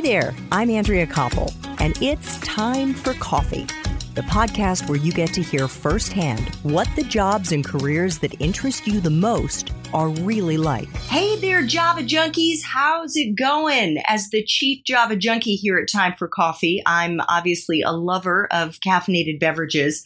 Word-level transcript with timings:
Hi 0.00 0.02
there, 0.02 0.34
I'm 0.50 0.70
Andrea 0.70 1.06
Koppel, 1.06 1.52
and 1.78 1.94
it's 2.02 2.38
time 2.38 2.94
for 2.94 3.12
coffee, 3.12 3.66
the 4.14 4.22
podcast 4.22 4.88
where 4.88 4.96
you 4.96 5.12
get 5.12 5.34
to 5.34 5.42
hear 5.42 5.68
firsthand 5.68 6.54
what 6.62 6.88
the 6.96 7.02
jobs 7.02 7.52
and 7.52 7.62
careers 7.62 8.16
that 8.20 8.40
interest 8.40 8.86
you 8.86 9.02
the 9.02 9.10
most 9.10 9.72
are 9.92 10.08
really 10.08 10.56
like. 10.56 10.88
Hey 10.96 11.38
there, 11.38 11.66
Java 11.66 12.00
Junkies, 12.00 12.62
how's 12.64 13.14
it 13.14 13.36
going? 13.36 13.98
As 14.06 14.30
the 14.30 14.42
chief 14.42 14.82
Java 14.86 15.16
Junkie 15.16 15.56
here 15.56 15.76
at 15.76 15.92
Time 15.92 16.14
for 16.18 16.28
Coffee, 16.28 16.82
I'm 16.86 17.20
obviously 17.28 17.82
a 17.82 17.92
lover 17.92 18.48
of 18.50 18.78
caffeinated 18.80 19.38
beverages, 19.38 20.02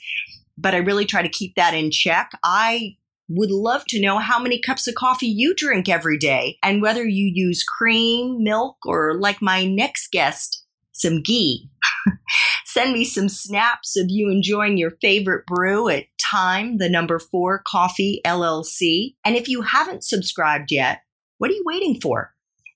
but 0.58 0.74
I 0.74 0.78
really 0.78 1.04
try 1.04 1.22
to 1.22 1.28
keep 1.28 1.54
that 1.54 1.72
in 1.72 1.92
check. 1.92 2.32
I 2.42 2.96
would 3.28 3.50
love 3.50 3.84
to 3.86 4.00
know 4.00 4.18
how 4.18 4.38
many 4.38 4.60
cups 4.60 4.86
of 4.86 4.94
coffee 4.94 5.26
you 5.26 5.54
drink 5.54 5.88
every 5.88 6.18
day 6.18 6.58
and 6.62 6.82
whether 6.82 7.04
you 7.04 7.30
use 7.32 7.64
cream, 7.64 8.42
milk, 8.42 8.76
or 8.84 9.18
like 9.18 9.40
my 9.40 9.64
next 9.64 10.10
guest, 10.12 10.64
some 10.92 11.22
ghee. 11.22 11.70
Send 12.64 12.92
me 12.92 13.04
some 13.04 13.28
snaps 13.28 13.96
of 13.96 14.06
you 14.08 14.30
enjoying 14.30 14.76
your 14.76 14.92
favorite 15.00 15.46
brew 15.46 15.88
at 15.88 16.06
Time, 16.18 16.78
the 16.78 16.88
number 16.88 17.18
four 17.18 17.62
Coffee 17.66 18.20
LLC. 18.24 19.14
And 19.24 19.36
if 19.36 19.48
you 19.48 19.62
haven't 19.62 20.04
subscribed 20.04 20.72
yet, 20.72 21.02
what 21.38 21.50
are 21.50 21.54
you 21.54 21.62
waiting 21.64 22.00
for? 22.00 22.34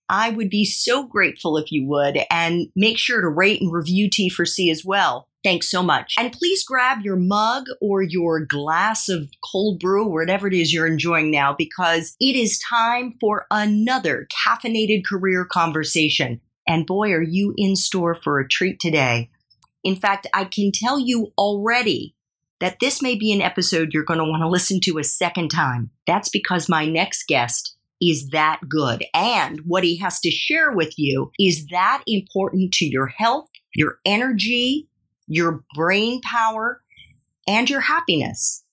I 0.08 0.30
would 0.30 0.48
be 0.48 0.64
so 0.64 1.06
grateful 1.06 1.56
if 1.58 1.70
you 1.70 1.86
would, 1.86 2.18
and 2.30 2.68
make 2.74 2.98
sure 2.98 3.20
to 3.20 3.28
rate 3.28 3.60
and 3.60 3.72
review 3.72 4.08
T4C 4.08 4.70
as 4.70 4.84
well. 4.84 5.27
Thanks 5.44 5.70
so 5.70 5.82
much. 5.82 6.14
And 6.18 6.32
please 6.32 6.64
grab 6.64 7.02
your 7.02 7.16
mug 7.16 7.66
or 7.80 8.02
your 8.02 8.44
glass 8.44 9.08
of 9.08 9.28
cold 9.44 9.78
brew, 9.78 10.06
or 10.06 10.20
whatever 10.20 10.48
it 10.48 10.54
is 10.54 10.72
you're 10.72 10.86
enjoying 10.86 11.30
now, 11.30 11.54
because 11.56 12.16
it 12.20 12.34
is 12.34 12.58
time 12.58 13.14
for 13.20 13.46
another 13.50 14.26
caffeinated 14.46 15.06
career 15.06 15.44
conversation. 15.44 16.40
And 16.66 16.86
boy, 16.86 17.12
are 17.12 17.22
you 17.22 17.54
in 17.56 17.76
store 17.76 18.14
for 18.14 18.40
a 18.40 18.48
treat 18.48 18.80
today. 18.80 19.30
In 19.84 19.96
fact, 19.96 20.26
I 20.34 20.44
can 20.44 20.72
tell 20.74 20.98
you 20.98 21.32
already 21.38 22.14
that 22.60 22.80
this 22.80 23.00
may 23.00 23.14
be 23.14 23.32
an 23.32 23.40
episode 23.40 23.90
you're 23.92 24.04
going 24.04 24.18
to 24.18 24.24
want 24.24 24.42
to 24.42 24.48
listen 24.48 24.80
to 24.80 24.98
a 24.98 25.04
second 25.04 25.50
time. 25.50 25.90
That's 26.06 26.28
because 26.28 26.68
my 26.68 26.84
next 26.84 27.28
guest 27.28 27.76
is 28.02 28.30
that 28.30 28.60
good. 28.68 29.04
And 29.14 29.60
what 29.64 29.84
he 29.84 29.96
has 29.98 30.18
to 30.20 30.30
share 30.30 30.72
with 30.72 30.98
you 30.98 31.30
is 31.38 31.66
that 31.70 32.02
important 32.06 32.72
to 32.74 32.84
your 32.84 33.06
health, 33.06 33.48
your 33.74 33.98
energy, 34.04 34.87
your 35.28 35.62
brain 35.74 36.20
power, 36.22 36.82
and 37.46 37.70
your 37.70 37.80
happiness. 37.80 38.64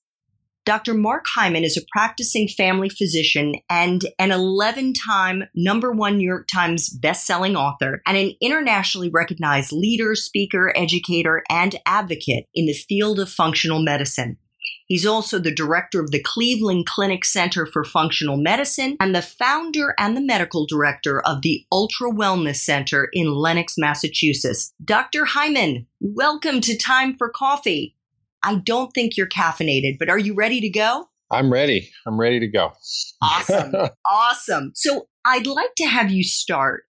Dr. 0.65 0.95
Mark 0.95 1.25
Hyman 1.27 1.63
is 1.63 1.77
a 1.77 1.85
practicing 1.91 2.47
family 2.47 2.89
physician 2.89 3.53
and 3.69 4.03
an 4.17 4.31
11 4.31 4.93
time 4.93 5.43
number 5.53 5.91
one 5.91 6.17
New 6.17 6.27
York 6.27 6.47
Times 6.51 6.89
best-selling 6.89 7.55
author 7.55 8.01
and 8.07 8.17
an 8.17 8.31
internationally 8.41 9.09
recognized 9.09 9.71
leader, 9.71 10.15
speaker, 10.15 10.73
educator, 10.75 11.43
and 11.51 11.75
advocate 11.85 12.47
in 12.55 12.65
the 12.65 12.73
field 12.73 13.19
of 13.19 13.29
functional 13.29 13.83
medicine. 13.83 14.37
He's 14.87 15.05
also 15.05 15.39
the 15.39 15.53
director 15.53 15.99
of 15.99 16.11
the 16.11 16.21
Cleveland 16.21 16.85
Clinic 16.85 17.25
Center 17.25 17.65
for 17.65 17.83
Functional 17.83 18.37
Medicine 18.37 18.97
and 18.99 19.15
the 19.15 19.21
founder 19.21 19.95
and 19.97 20.15
the 20.15 20.21
medical 20.21 20.65
director 20.65 21.21
of 21.21 21.41
the 21.41 21.65
Ultra 21.71 22.11
Wellness 22.11 22.57
Center 22.57 23.09
in 23.13 23.33
Lenox, 23.33 23.75
Massachusetts. 23.77 24.73
Dr. 24.83 25.25
Hyman, 25.25 25.87
welcome 25.99 26.61
to 26.61 26.77
Time 26.77 27.15
for 27.17 27.29
Coffee. 27.29 27.95
I 28.43 28.55
don't 28.55 28.91
think 28.93 29.17
you're 29.17 29.27
caffeinated, 29.27 29.97
but 29.97 30.09
are 30.09 30.19
you 30.19 30.35
ready 30.35 30.61
to 30.61 30.69
go? 30.69 31.09
I'm 31.31 31.51
ready. 31.51 31.89
I'm 32.05 32.19
ready 32.19 32.39
to 32.39 32.47
go. 32.47 32.73
Awesome. 33.21 33.73
awesome. 34.05 34.71
So 34.75 35.07
I'd 35.25 35.47
like 35.47 35.73
to 35.77 35.85
have 35.85 36.11
you 36.11 36.23
start 36.23 36.83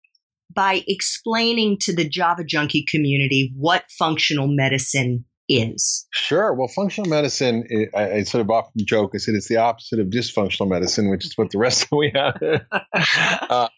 by 0.52 0.82
explaining 0.86 1.78
to 1.80 1.94
the 1.94 2.08
Java 2.08 2.44
Junkie 2.44 2.84
community 2.88 3.52
what 3.56 3.84
functional 3.90 4.48
medicine 4.48 5.24
is? 5.48 6.06
Sure. 6.10 6.52
Well, 6.54 6.68
functional 6.68 7.08
medicine, 7.08 7.64
I, 7.94 8.10
I, 8.10 8.22
sort 8.22 8.40
of 8.42 8.50
often 8.50 8.84
joke, 8.86 9.12
I 9.14 9.18
said 9.18 9.34
it's 9.34 9.48
the 9.48 9.58
opposite 9.58 10.00
of 10.00 10.08
dysfunctional 10.08 10.68
medicine, 10.68 11.10
which 11.10 11.24
is 11.24 11.36
what 11.36 11.50
the 11.50 11.58
rest 11.58 11.82
of 11.92 11.98
we 11.98 12.12
have. 12.14 12.40
uh, 13.50 13.68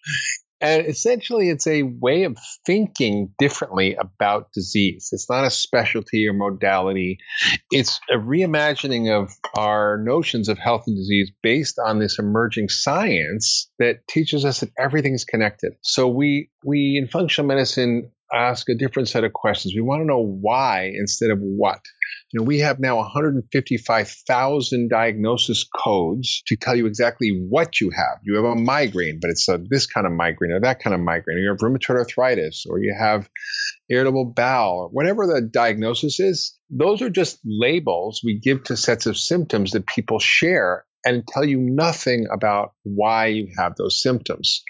and 0.60 0.86
essentially, 0.86 1.50
it's 1.50 1.66
a 1.66 1.82
way 1.82 2.24
of 2.24 2.38
thinking 2.64 3.34
differently 3.38 3.94
about 3.94 4.52
disease. 4.54 5.10
It's 5.12 5.28
not 5.28 5.44
a 5.44 5.50
specialty 5.50 6.26
or 6.26 6.32
modality. 6.32 7.18
It's 7.70 8.00
a 8.10 8.16
reimagining 8.16 9.10
of 9.10 9.30
our 9.54 9.98
notions 9.98 10.48
of 10.48 10.58
health 10.58 10.84
and 10.86 10.96
disease 10.96 11.30
based 11.42 11.78
on 11.78 11.98
this 11.98 12.18
emerging 12.18 12.70
science 12.70 13.70
that 13.78 14.08
teaches 14.08 14.46
us 14.46 14.60
that 14.60 14.70
everything 14.78 15.12
is 15.12 15.26
connected. 15.26 15.74
So 15.82 16.08
we 16.08 16.50
we 16.64 16.96
in 16.96 17.06
functional 17.06 17.48
medicine 17.48 18.10
ask 18.32 18.68
a 18.68 18.74
different 18.74 19.08
set 19.08 19.24
of 19.24 19.32
questions. 19.32 19.74
We 19.74 19.82
want 19.82 20.02
to 20.02 20.06
know 20.06 20.22
why 20.22 20.92
instead 20.94 21.30
of 21.30 21.38
what. 21.40 21.80
You 22.32 22.40
know, 22.40 22.44
we 22.44 22.58
have 22.60 22.80
now 22.80 22.96
155,000 22.96 24.88
diagnosis 24.88 25.64
codes 25.64 26.42
to 26.46 26.56
tell 26.56 26.74
you 26.74 26.86
exactly 26.86 27.30
what 27.48 27.80
you 27.80 27.90
have. 27.90 28.18
You 28.24 28.36
have 28.36 28.44
a 28.44 28.54
migraine, 28.56 29.18
but 29.20 29.30
it's 29.30 29.48
a, 29.48 29.58
this 29.68 29.86
kind 29.86 30.06
of 30.06 30.12
migraine 30.12 30.52
or 30.52 30.60
that 30.60 30.80
kind 30.80 30.94
of 30.94 31.00
migraine, 31.00 31.38
or 31.38 31.40
you 31.40 31.48
have 31.50 31.58
rheumatoid 31.58 31.98
arthritis, 31.98 32.66
or 32.68 32.80
you 32.80 32.94
have 32.98 33.28
irritable 33.88 34.32
bowel, 34.34 34.78
or 34.78 34.88
whatever 34.88 35.26
the 35.26 35.40
diagnosis 35.42 36.18
is. 36.20 36.58
Those 36.68 37.02
are 37.02 37.10
just 37.10 37.38
labels 37.44 38.22
we 38.24 38.40
give 38.40 38.64
to 38.64 38.76
sets 38.76 39.06
of 39.06 39.16
symptoms 39.16 39.70
that 39.72 39.86
people 39.86 40.18
share 40.18 40.84
and 41.04 41.26
tell 41.26 41.44
you 41.44 41.58
nothing 41.60 42.26
about 42.32 42.72
why 42.82 43.26
you 43.26 43.48
have 43.56 43.76
those 43.76 44.02
symptoms. 44.02 44.64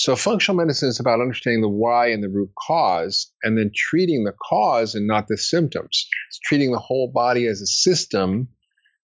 So 0.00 0.16
functional 0.16 0.56
medicine 0.56 0.88
is 0.88 0.98
about 0.98 1.20
understanding 1.20 1.60
the 1.60 1.68
why 1.68 2.06
and 2.06 2.22
the 2.22 2.30
root 2.30 2.48
cause 2.58 3.30
and 3.42 3.58
then 3.58 3.70
treating 3.74 4.24
the 4.24 4.32
cause 4.32 4.94
and 4.94 5.06
not 5.06 5.26
the 5.28 5.36
symptoms. 5.36 6.08
It's 6.30 6.38
treating 6.38 6.72
the 6.72 6.78
whole 6.78 7.12
body 7.12 7.46
as 7.46 7.60
a 7.60 7.66
system, 7.66 8.48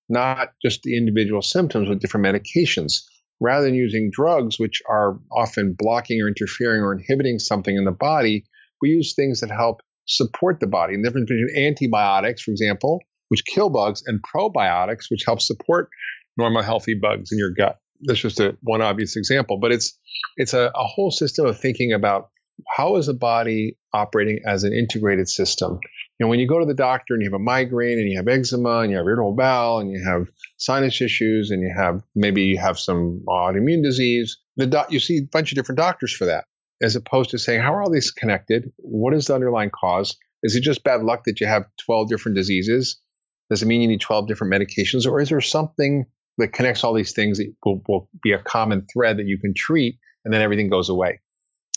not 0.08 0.52
just 0.64 0.84
the 0.84 0.96
individual 0.96 1.42
symptoms 1.42 1.90
with 1.90 2.00
different 2.00 2.24
medications. 2.24 3.02
Rather 3.40 3.66
than 3.66 3.74
using 3.74 4.10
drugs, 4.10 4.58
which 4.58 4.80
are 4.88 5.20
often 5.30 5.76
blocking 5.78 6.22
or 6.22 6.28
interfering 6.28 6.80
or 6.80 6.94
inhibiting 6.94 7.40
something 7.40 7.76
in 7.76 7.84
the 7.84 7.92
body, 7.92 8.46
we 8.80 8.88
use 8.88 9.14
things 9.14 9.40
that 9.40 9.50
help 9.50 9.82
support 10.06 10.60
the 10.60 10.66
body. 10.66 10.94
And 10.94 11.04
the 11.04 11.10
difference 11.10 11.28
between 11.28 11.66
antibiotics, 11.66 12.40
for 12.40 12.52
example, 12.52 13.02
which 13.28 13.44
kill 13.44 13.68
bugs, 13.68 14.02
and 14.06 14.22
probiotics, 14.22 15.10
which 15.10 15.24
help 15.26 15.42
support 15.42 15.90
normal, 16.38 16.62
healthy 16.62 16.94
bugs 16.94 17.32
in 17.32 17.38
your 17.38 17.50
gut 17.50 17.80
that's 18.02 18.20
just 18.20 18.40
a 18.40 18.56
one 18.62 18.82
obvious 18.82 19.16
example, 19.16 19.58
but 19.58 19.72
it's 19.72 19.98
it's 20.36 20.54
a, 20.54 20.70
a 20.74 20.84
whole 20.84 21.10
system 21.10 21.46
of 21.46 21.58
thinking 21.58 21.92
about 21.92 22.30
how 22.76 22.96
is 22.96 23.06
the 23.06 23.14
body 23.14 23.76
operating 23.92 24.40
as 24.46 24.64
an 24.64 24.72
integrated 24.72 25.28
system. 25.28 25.78
You 26.18 26.24
know, 26.24 26.28
when 26.28 26.38
you 26.38 26.48
go 26.48 26.58
to 26.58 26.66
the 26.66 26.74
doctor 26.74 27.14
and 27.14 27.22
you 27.22 27.28
have 27.28 27.38
a 27.38 27.42
migraine 27.42 27.98
and 27.98 28.08
you 28.08 28.16
have 28.16 28.28
eczema 28.28 28.78
and 28.78 28.90
you 28.90 28.96
have 28.96 29.06
irritable 29.06 29.34
bowel 29.34 29.80
and 29.80 29.90
you 29.90 30.02
have 30.04 30.28
sinus 30.56 31.00
issues 31.00 31.50
and 31.50 31.62
you 31.62 31.72
have 31.76 32.02
maybe 32.14 32.42
you 32.42 32.58
have 32.58 32.78
some 32.78 33.22
autoimmune 33.28 33.82
disease, 33.82 34.38
the 34.56 34.66
doc, 34.66 34.90
you 34.90 35.00
see 35.00 35.18
a 35.18 35.28
bunch 35.30 35.52
of 35.52 35.56
different 35.56 35.78
doctors 35.78 36.14
for 36.14 36.26
that, 36.26 36.44
as 36.80 36.96
opposed 36.96 37.30
to 37.30 37.38
saying 37.38 37.60
how 37.60 37.74
are 37.74 37.82
all 37.82 37.90
these 37.90 38.10
connected? 38.10 38.72
What 38.78 39.12
is 39.14 39.26
the 39.26 39.34
underlying 39.34 39.70
cause? 39.70 40.16
Is 40.42 40.56
it 40.56 40.62
just 40.62 40.84
bad 40.84 41.02
luck 41.02 41.24
that 41.24 41.40
you 41.40 41.46
have 41.46 41.66
12 41.84 42.08
different 42.08 42.36
diseases? 42.36 43.00
Does 43.50 43.62
it 43.62 43.66
mean 43.66 43.82
you 43.82 43.88
need 43.88 44.00
12 44.00 44.26
different 44.26 44.52
medications, 44.52 45.06
or 45.06 45.20
is 45.20 45.28
there 45.28 45.40
something 45.40 46.06
that 46.38 46.52
connects 46.52 46.84
all 46.84 46.94
these 46.94 47.12
things 47.12 47.40
will, 47.64 47.82
will 47.88 48.08
be 48.22 48.32
a 48.32 48.38
common 48.38 48.86
thread 48.92 49.18
that 49.18 49.26
you 49.26 49.38
can 49.38 49.54
treat, 49.54 49.98
and 50.24 50.32
then 50.32 50.42
everything 50.42 50.68
goes 50.68 50.88
away. 50.88 51.20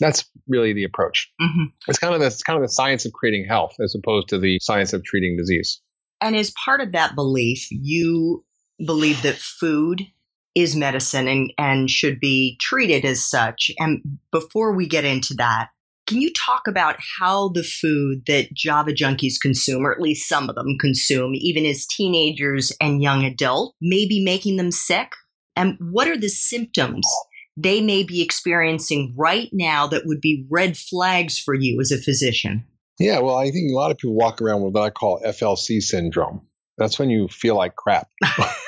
That's 0.00 0.24
really 0.48 0.72
the 0.72 0.84
approach. 0.84 1.30
Mm-hmm. 1.40 1.64
It's 1.88 1.98
kind 1.98 2.14
of 2.14 2.20
the, 2.20 2.26
it's 2.26 2.42
kind 2.42 2.56
of 2.56 2.62
the 2.62 2.72
science 2.72 3.04
of 3.04 3.12
creating 3.12 3.46
health 3.46 3.74
as 3.82 3.94
opposed 3.94 4.28
to 4.28 4.38
the 4.38 4.58
science 4.60 4.92
of 4.92 5.04
treating 5.04 5.36
disease. 5.36 5.80
And 6.20 6.36
as 6.36 6.52
part 6.64 6.80
of 6.80 6.92
that 6.92 7.14
belief, 7.14 7.68
you 7.70 8.44
believe 8.84 9.22
that 9.22 9.36
food 9.36 10.06
is 10.54 10.74
medicine 10.74 11.28
and, 11.28 11.52
and 11.58 11.90
should 11.90 12.18
be 12.18 12.56
treated 12.60 13.04
as 13.04 13.22
such. 13.22 13.70
And 13.78 14.18
before 14.32 14.74
we 14.74 14.88
get 14.88 15.04
into 15.04 15.34
that, 15.34 15.68
can 16.10 16.20
you 16.20 16.32
talk 16.32 16.66
about 16.66 16.96
how 17.20 17.50
the 17.50 17.62
food 17.62 18.24
that 18.26 18.52
Java 18.52 18.90
junkies 18.90 19.34
consume, 19.40 19.86
or 19.86 19.92
at 19.92 20.00
least 20.00 20.28
some 20.28 20.50
of 20.50 20.56
them 20.56 20.76
consume, 20.80 21.36
even 21.36 21.64
as 21.64 21.86
teenagers 21.86 22.72
and 22.80 23.00
young 23.00 23.24
adults, 23.24 23.76
may 23.80 24.08
be 24.08 24.24
making 24.24 24.56
them 24.56 24.72
sick? 24.72 25.12
And 25.54 25.78
what 25.78 26.08
are 26.08 26.18
the 26.18 26.28
symptoms 26.28 27.06
they 27.56 27.80
may 27.80 28.02
be 28.02 28.22
experiencing 28.22 29.14
right 29.16 29.50
now 29.52 29.86
that 29.86 30.02
would 30.04 30.20
be 30.20 30.44
red 30.50 30.76
flags 30.76 31.38
for 31.38 31.54
you 31.54 31.80
as 31.80 31.92
a 31.92 31.98
physician? 31.98 32.64
Yeah, 32.98 33.20
well, 33.20 33.36
I 33.36 33.52
think 33.52 33.70
a 33.70 33.76
lot 33.76 33.92
of 33.92 33.98
people 33.98 34.16
walk 34.16 34.42
around 34.42 34.62
with 34.62 34.74
what 34.74 34.82
I 34.82 34.90
call 34.90 35.22
FLC 35.24 35.80
syndrome. 35.80 36.40
That's 36.76 36.98
when 36.98 37.10
you 37.10 37.28
feel 37.28 37.54
like 37.54 37.76
crap. 37.76 38.08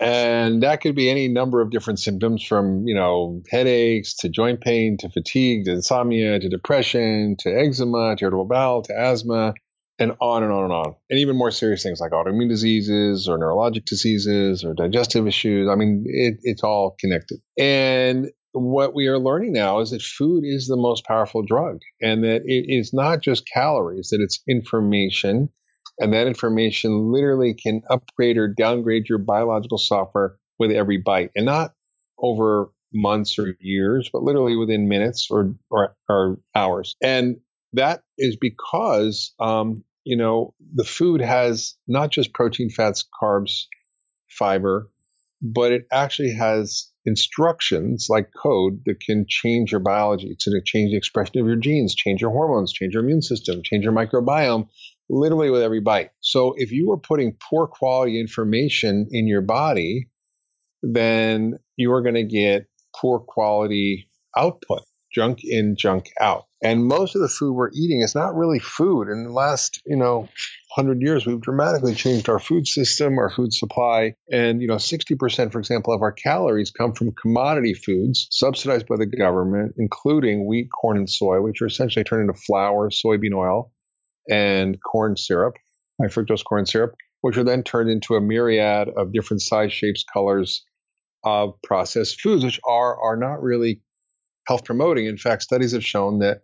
and 0.00 0.62
that 0.62 0.80
could 0.80 0.94
be 0.94 1.10
any 1.10 1.28
number 1.28 1.60
of 1.60 1.70
different 1.70 1.98
symptoms 1.98 2.44
from 2.44 2.86
you 2.86 2.94
know 2.94 3.42
headaches 3.50 4.14
to 4.16 4.28
joint 4.28 4.60
pain 4.60 4.96
to 4.98 5.08
fatigue 5.10 5.64
to 5.64 5.72
insomnia 5.72 6.38
to 6.38 6.48
depression 6.48 7.36
to 7.38 7.50
eczema 7.50 8.16
to 8.16 8.24
irritable 8.24 8.46
bowel 8.46 8.82
to 8.82 8.94
asthma 8.96 9.54
and 10.00 10.12
on 10.18 10.42
and 10.42 10.50
on 10.50 10.64
and 10.64 10.72
on. 10.72 10.94
And 11.10 11.18
even 11.20 11.36
more 11.36 11.50
serious 11.50 11.82
things 11.82 12.00
like 12.00 12.12
autoimmune 12.12 12.48
diseases 12.48 13.28
or 13.28 13.38
neurologic 13.38 13.84
diseases 13.84 14.64
or 14.64 14.72
digestive 14.72 15.26
issues. 15.26 15.68
I 15.70 15.76
mean 15.76 16.04
it, 16.06 16.38
it's 16.42 16.64
all 16.64 16.96
connected. 16.98 17.38
And 17.58 18.30
what 18.52 18.94
we 18.94 19.06
are 19.06 19.18
learning 19.18 19.52
now 19.52 19.80
is 19.80 19.90
that 19.90 20.02
food 20.02 20.44
is 20.44 20.66
the 20.66 20.76
most 20.76 21.04
powerful 21.04 21.42
drug 21.42 21.78
and 22.00 22.24
that 22.24 22.42
it 22.46 22.64
is 22.66 22.92
not 22.92 23.20
just 23.20 23.46
calories, 23.46 24.08
that 24.08 24.20
it's 24.20 24.40
information. 24.48 25.50
And 26.00 26.12
that 26.14 26.26
information 26.26 27.12
literally 27.12 27.54
can 27.54 27.82
upgrade 27.90 28.38
or 28.38 28.48
downgrade 28.48 29.08
your 29.08 29.18
biological 29.18 29.78
software 29.78 30.36
with 30.58 30.70
every 30.72 30.96
bite 30.96 31.30
and 31.36 31.46
not 31.46 31.74
over 32.18 32.70
months 32.92 33.38
or 33.38 33.54
years, 33.60 34.10
but 34.12 34.22
literally 34.22 34.56
within 34.56 34.88
minutes 34.88 35.28
or, 35.30 35.54
or, 35.70 35.94
or 36.08 36.38
hours. 36.54 36.96
And 37.02 37.36
that 37.74 38.02
is 38.18 38.36
because, 38.36 39.32
um, 39.38 39.84
you 40.04 40.16
know, 40.16 40.54
the 40.74 40.84
food 40.84 41.20
has 41.20 41.76
not 41.86 42.10
just 42.10 42.32
protein, 42.32 42.70
fats, 42.70 43.04
carbs, 43.22 43.66
fiber, 44.28 44.88
but 45.42 45.72
it 45.72 45.86
actually 45.92 46.32
has 46.34 46.90
instructions 47.06 48.08
like 48.10 48.30
code 48.42 48.82
that 48.84 49.00
can 49.00 49.24
change 49.28 49.72
your 49.72 49.80
biology. 49.80 50.36
To 50.40 50.60
change 50.64 50.90
the 50.90 50.96
expression 50.96 51.40
of 51.40 51.46
your 51.46 51.56
genes, 51.56 51.94
change 51.94 52.20
your 52.20 52.30
hormones, 52.30 52.72
change 52.72 52.94
your 52.94 53.02
immune 53.02 53.22
system, 53.22 53.62
change 53.64 53.84
your 53.84 53.92
microbiome, 53.92 54.68
literally 55.08 55.50
with 55.50 55.62
every 55.62 55.80
bite. 55.80 56.10
So 56.20 56.54
if 56.56 56.72
you 56.72 56.90
are 56.92 56.98
putting 56.98 57.36
poor 57.50 57.66
quality 57.66 58.20
information 58.20 59.08
in 59.10 59.26
your 59.26 59.42
body, 59.42 60.10
then 60.82 61.58
you 61.76 61.92
are 61.92 62.02
going 62.02 62.14
to 62.14 62.24
get 62.24 62.66
poor 62.94 63.18
quality 63.18 64.08
output, 64.36 64.82
junk 65.12 65.40
in, 65.42 65.76
junk 65.76 66.10
out. 66.20 66.44
And 66.62 66.84
most 66.84 67.14
of 67.14 67.22
the 67.22 67.28
food 67.28 67.54
we're 67.54 67.70
eating 67.70 68.02
is 68.02 68.14
not 68.14 68.34
really 68.34 68.58
food. 68.58 69.08
In 69.08 69.24
the 69.24 69.32
last, 69.32 69.80
you 69.86 69.96
know, 69.96 70.28
100 70.76 71.00
years, 71.00 71.26
we've 71.26 71.40
dramatically 71.40 71.94
changed 71.94 72.28
our 72.28 72.38
food 72.38 72.66
system, 72.66 73.18
our 73.18 73.30
food 73.30 73.52
supply. 73.54 74.14
And, 74.30 74.60
you 74.60 74.68
know, 74.68 74.74
60%, 74.74 75.52
for 75.52 75.58
example, 75.58 75.94
of 75.94 76.02
our 76.02 76.12
calories 76.12 76.70
come 76.70 76.92
from 76.92 77.12
commodity 77.12 77.72
foods 77.72 78.28
subsidized 78.30 78.86
by 78.86 78.96
the 78.96 79.06
government, 79.06 79.74
including 79.78 80.46
wheat, 80.46 80.68
corn, 80.70 80.98
and 80.98 81.08
soy, 81.08 81.40
which 81.40 81.62
are 81.62 81.66
essentially 81.66 82.04
turned 82.04 82.28
into 82.28 82.40
flour, 82.40 82.90
soybean 82.90 83.34
oil, 83.34 83.72
and 84.28 84.78
corn 84.82 85.16
syrup, 85.16 85.54
high 86.00 86.08
fructose 86.08 86.44
corn 86.44 86.66
syrup, 86.66 86.94
which 87.22 87.38
are 87.38 87.44
then 87.44 87.62
turned 87.62 87.88
into 87.88 88.16
a 88.16 88.20
myriad 88.20 88.88
of 88.96 89.12
different 89.12 89.40
size, 89.40 89.72
shapes, 89.72 90.04
colors 90.12 90.62
of 91.24 91.54
processed 91.62 92.20
foods, 92.20 92.44
which 92.44 92.60
are, 92.66 93.02
are 93.02 93.16
not 93.16 93.42
really 93.42 93.80
health 94.46 94.64
promoting. 94.64 95.06
In 95.06 95.16
fact, 95.16 95.42
studies 95.42 95.72
have 95.72 95.84
shown 95.84 96.20
that 96.20 96.40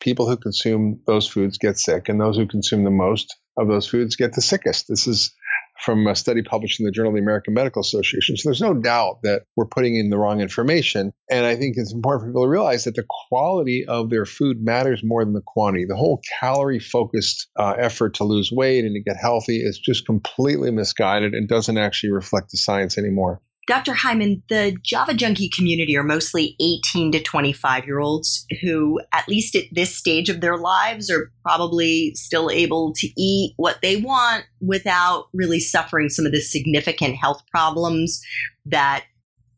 people 0.00 0.28
who 0.28 0.36
consume 0.36 1.00
those 1.06 1.26
foods 1.26 1.58
get 1.58 1.78
sick, 1.78 2.08
and 2.08 2.20
those 2.20 2.36
who 2.36 2.46
consume 2.46 2.84
the 2.84 2.90
most 2.90 3.34
of 3.56 3.68
those 3.68 3.88
foods 3.88 4.16
get 4.16 4.34
the 4.34 4.42
sickest. 4.42 4.86
This 4.88 5.06
is 5.06 5.32
from 5.78 6.06
a 6.06 6.14
study 6.14 6.42
published 6.42 6.80
in 6.80 6.86
the 6.86 6.92
Journal 6.92 7.10
of 7.10 7.16
the 7.16 7.22
American 7.22 7.54
Medical 7.54 7.80
Association. 7.80 8.36
So 8.36 8.48
there's 8.48 8.60
no 8.60 8.74
doubt 8.74 9.18
that 9.22 9.42
we're 9.56 9.66
putting 9.66 9.96
in 9.96 10.10
the 10.10 10.18
wrong 10.18 10.40
information. 10.40 11.12
And 11.30 11.44
I 11.44 11.56
think 11.56 11.74
it's 11.76 11.92
important 11.92 12.22
for 12.22 12.30
people 12.30 12.44
to 12.44 12.48
realize 12.48 12.84
that 12.84 12.94
the 12.94 13.04
quality 13.28 13.84
of 13.86 14.10
their 14.10 14.24
food 14.24 14.58
matters 14.62 15.02
more 15.04 15.24
than 15.24 15.34
the 15.34 15.42
quantity. 15.46 15.84
The 15.86 15.96
whole 15.96 16.20
calorie 16.40 16.78
focused 16.78 17.48
uh, 17.56 17.74
effort 17.78 18.14
to 18.14 18.24
lose 18.24 18.50
weight 18.50 18.84
and 18.84 18.94
to 18.94 19.02
get 19.02 19.20
healthy 19.20 19.58
is 19.58 19.78
just 19.78 20.06
completely 20.06 20.70
misguided 20.70 21.34
and 21.34 21.48
doesn't 21.48 21.78
actually 21.78 22.12
reflect 22.12 22.50
the 22.50 22.58
science 22.58 22.96
anymore. 22.96 23.40
Dr. 23.66 23.94
Hyman, 23.94 24.42
the 24.48 24.76
Java 24.82 25.12
junkie 25.12 25.50
community 25.54 25.96
are 25.96 26.04
mostly 26.04 26.54
18 26.60 27.12
to 27.12 27.22
25 27.22 27.84
year 27.84 27.98
olds 27.98 28.46
who, 28.62 29.00
at 29.12 29.28
least 29.28 29.56
at 29.56 29.64
this 29.72 29.94
stage 29.94 30.28
of 30.28 30.40
their 30.40 30.56
lives, 30.56 31.10
are 31.10 31.32
probably 31.42 32.12
still 32.14 32.48
able 32.48 32.92
to 32.94 33.08
eat 33.20 33.54
what 33.56 33.78
they 33.82 33.96
want 33.96 34.44
without 34.60 35.26
really 35.32 35.58
suffering 35.58 36.08
some 36.08 36.26
of 36.26 36.32
the 36.32 36.40
significant 36.40 37.16
health 37.16 37.42
problems 37.50 38.20
that 38.64 39.04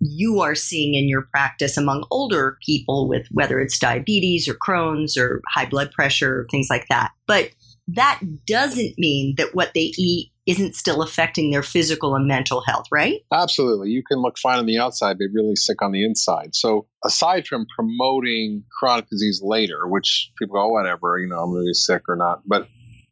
you 0.00 0.40
are 0.40 0.54
seeing 0.54 0.94
in 0.94 1.08
your 1.08 1.22
practice 1.32 1.76
among 1.76 2.06
older 2.10 2.56
people 2.64 3.08
with 3.08 3.26
whether 3.32 3.60
it's 3.60 3.78
diabetes 3.78 4.48
or 4.48 4.54
Crohn's 4.54 5.16
or 5.16 5.42
high 5.48 5.66
blood 5.66 5.90
pressure, 5.92 6.40
or 6.40 6.46
things 6.50 6.68
like 6.70 6.86
that. 6.88 7.10
But 7.26 7.50
that 7.88 8.20
doesn't 8.46 8.94
mean 8.98 9.34
that 9.38 9.54
what 9.54 9.72
they 9.74 9.92
eat 9.96 10.30
isn't 10.46 10.74
still 10.74 11.02
affecting 11.02 11.50
their 11.50 11.62
physical 11.62 12.14
and 12.14 12.26
mental 12.26 12.62
health, 12.62 12.86
right? 12.90 13.20
Absolutely. 13.32 13.90
You 13.90 14.02
can 14.02 14.18
look 14.18 14.38
fine 14.38 14.58
on 14.58 14.66
the 14.66 14.78
outside, 14.78 15.18
but 15.18 15.26
really 15.32 15.56
sick 15.56 15.82
on 15.82 15.92
the 15.92 16.04
inside. 16.04 16.54
So, 16.54 16.86
aside 17.04 17.46
from 17.46 17.66
promoting 17.74 18.64
chronic 18.78 19.08
disease 19.10 19.40
later, 19.42 19.86
which 19.86 20.30
people 20.38 20.54
go, 20.54 20.66
oh, 20.66 20.68
whatever, 20.68 21.18
you 21.18 21.28
know, 21.28 21.38
I'm 21.38 21.52
really 21.52 21.74
sick 21.74 22.02
or 22.08 22.16
not, 22.16 22.42
but 22.46 22.68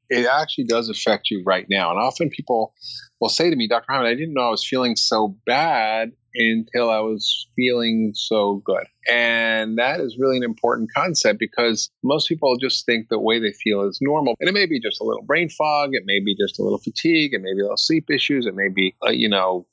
it 0.08 0.26
actually 0.26 0.64
does 0.64 0.88
affect 0.88 1.31
you 1.31 1.43
right 1.44 1.67
now. 1.69 1.90
And 1.90 1.99
often 1.99 2.31
people 2.31 2.72
will 3.20 3.29
say 3.29 3.50
to 3.50 3.56
me, 3.56 3.69
Dr. 3.69 3.87
Hyman, 3.88 4.06
I 4.06 4.14
didn't 4.14 4.34
know 4.34 4.46
I 4.49 4.50
was 4.50 4.67
feeling 4.67 4.96
so 4.96 5.37
bad 5.46 6.12
until 6.36 6.90
I 6.90 7.00
was 7.00 7.48
feeling 7.56 8.12
so 8.14 8.62
good. 8.64 8.84
And 9.10 9.78
that 9.78 10.00
is 10.00 10.18
really 10.18 10.36
an 10.36 10.44
important 10.44 10.90
concept 10.94 11.38
because 11.38 11.90
most 12.02 12.28
people 12.28 12.56
just 12.56 12.84
think 12.86 13.08
the 13.08 13.18
way 13.18 13.38
they 13.38 13.52
feel 13.52 13.82
is 13.82 13.98
normal. 14.00 14.34
And 14.40 14.48
it 14.48 14.52
may 14.52 14.66
be 14.66 14.80
just 14.80 15.00
a 15.00 15.04
little 15.04 15.22
brain 15.22 15.48
fog, 15.48 15.90
it 15.92 16.02
may 16.04 16.20
be 16.20 16.36
just 16.36 16.58
a 16.58 16.62
little 16.62 16.78
fatigue, 16.78 17.34
it 17.34 17.42
may 17.42 17.54
be 17.54 17.60
a 17.60 17.64
little 17.64 17.76
sleep 17.76 18.10
issues, 18.10 18.46
it 18.46 18.54
may 18.54 18.68
be, 18.68 18.94
uh, 19.06 19.10
you 19.10 19.28
know, 19.28 19.66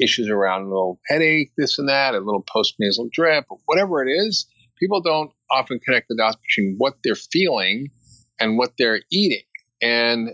issues 0.00 0.28
around 0.28 0.62
a 0.62 0.68
little 0.68 1.00
headache, 1.06 1.52
this 1.56 1.78
and 1.78 1.88
that, 1.88 2.14
a 2.14 2.18
little 2.18 2.42
post 2.42 2.74
nasal 2.78 3.08
drip, 3.12 3.46
whatever 3.66 4.02
it 4.06 4.10
is. 4.10 4.46
People 4.78 5.00
don't 5.00 5.30
often 5.50 5.78
connect 5.78 6.08
the 6.08 6.16
dots 6.16 6.36
between 6.36 6.74
what 6.78 6.94
they're 7.04 7.14
feeling 7.14 7.90
and 8.40 8.58
what 8.58 8.72
they're 8.76 9.02
eating. 9.10 9.44
And 9.80 10.30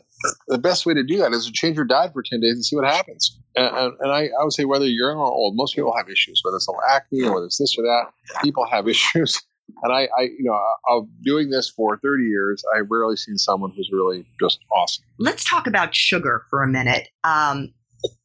the 0.48 0.58
best 0.58 0.86
way 0.86 0.94
to 0.94 1.02
do 1.02 1.18
that 1.18 1.32
is 1.32 1.46
to 1.46 1.52
change 1.52 1.76
your 1.76 1.84
diet 1.84 2.12
for 2.12 2.22
10 2.22 2.40
days 2.40 2.52
and 2.52 2.64
see 2.64 2.76
what 2.76 2.84
happens. 2.84 3.38
And, 3.56 3.94
and 4.00 4.12
I, 4.12 4.28
I, 4.38 4.44
would 4.44 4.52
say 4.52 4.64
whether 4.64 4.86
you're 4.86 5.10
young 5.10 5.18
or 5.18 5.24
old, 5.24 5.56
most 5.56 5.74
people 5.74 5.94
have 5.96 6.08
issues, 6.08 6.42
whether 6.44 6.56
it's 6.56 6.68
acne 6.90 7.22
or 7.22 7.34
whether 7.34 7.46
it's 7.46 7.58
this 7.58 7.76
or 7.78 7.82
that. 7.82 8.06
People 8.42 8.66
have 8.66 8.86
issues. 8.94 9.40
And 9.82 9.92
I, 9.92 10.08
I, 10.16 10.22
you 10.22 10.44
know, 10.44 10.58
of 10.88 11.08
doing 11.22 11.50
this 11.50 11.70
for 11.70 11.98
30 11.98 12.24
years, 12.24 12.62
I've 12.76 12.90
rarely 12.90 13.16
seen 13.16 13.38
someone 13.38 13.72
who's 13.74 13.88
really 13.92 14.26
just 14.40 14.58
awesome. 14.72 15.04
Let's 15.18 15.44
talk 15.44 15.66
about 15.66 15.94
sugar 15.94 16.44
for 16.50 16.62
a 16.62 16.68
minute. 16.68 17.08
Um, 17.24 17.72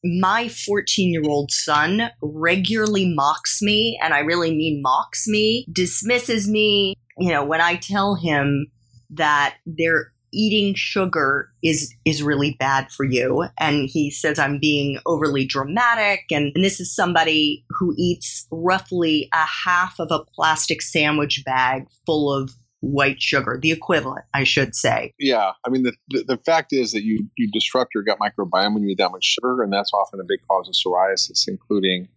my 0.03 0.49
14 0.49 1.11
year 1.11 1.23
old 1.29 1.51
son 1.51 2.09
regularly 2.21 3.13
mocks 3.13 3.61
me, 3.61 3.99
and 4.01 4.13
I 4.13 4.19
really 4.19 4.51
mean 4.55 4.81
mocks 4.81 5.27
me, 5.27 5.65
dismisses 5.71 6.47
me. 6.49 6.95
You 7.17 7.31
know, 7.31 7.45
when 7.45 7.61
I 7.61 7.75
tell 7.75 8.15
him 8.15 8.67
that 9.11 9.55
there 9.65 10.11
eating 10.35 10.75
sugar 10.75 11.49
is 11.63 11.93
is 12.03 12.21
really 12.21 12.55
bad 12.59 12.91
for 12.91 13.05
you. 13.05 13.45
And 13.57 13.89
he 13.89 14.11
says 14.11 14.37
i'm 14.37 14.59
being 14.59 14.99
overly 15.05 15.45
dramatic. 15.45 16.25
And, 16.31 16.51
and, 16.55 16.63
this 16.63 16.79
is 16.79 16.93
somebody 16.93 17.65
who 17.69 17.93
eats 17.97 18.47
roughly 18.51 19.29
a 19.33 19.45
half 19.45 19.99
of 19.99 20.11
a 20.11 20.23
plastic 20.35 20.81
sandwich 20.81 21.43
bag 21.45 21.87
full 22.05 22.33
of 22.33 22.51
white 22.81 23.19
sugar 23.19 23.57
the 23.59 23.71
equivalent 23.71 24.25
i 24.33 24.43
should 24.43 24.75
say. 24.75 25.13
Yeah. 25.17 25.51
I 25.65 25.69
mean 25.69 25.83
the, 25.83 25.93
the, 26.09 26.23
the 26.23 26.37
fact 26.37 26.71
is 26.71 26.91
that 26.91 27.03
you 27.03 27.27
you 27.37 27.49
disrupt 27.51 27.91
your 27.95 28.03
gut 28.03 28.19
microbiome 28.19 28.73
when 28.73 28.83
you 28.83 28.89
eat 28.89 28.99
that 28.99 29.11
much 29.11 29.23
sugar 29.23 29.63
and 29.63 29.73
that's 29.73 29.91
often 29.93 30.19
a 30.19 30.23
big 30.23 30.39
cause 30.47 30.67
of 30.67 30.75
psoriasis 30.75 31.47
including 31.47 32.09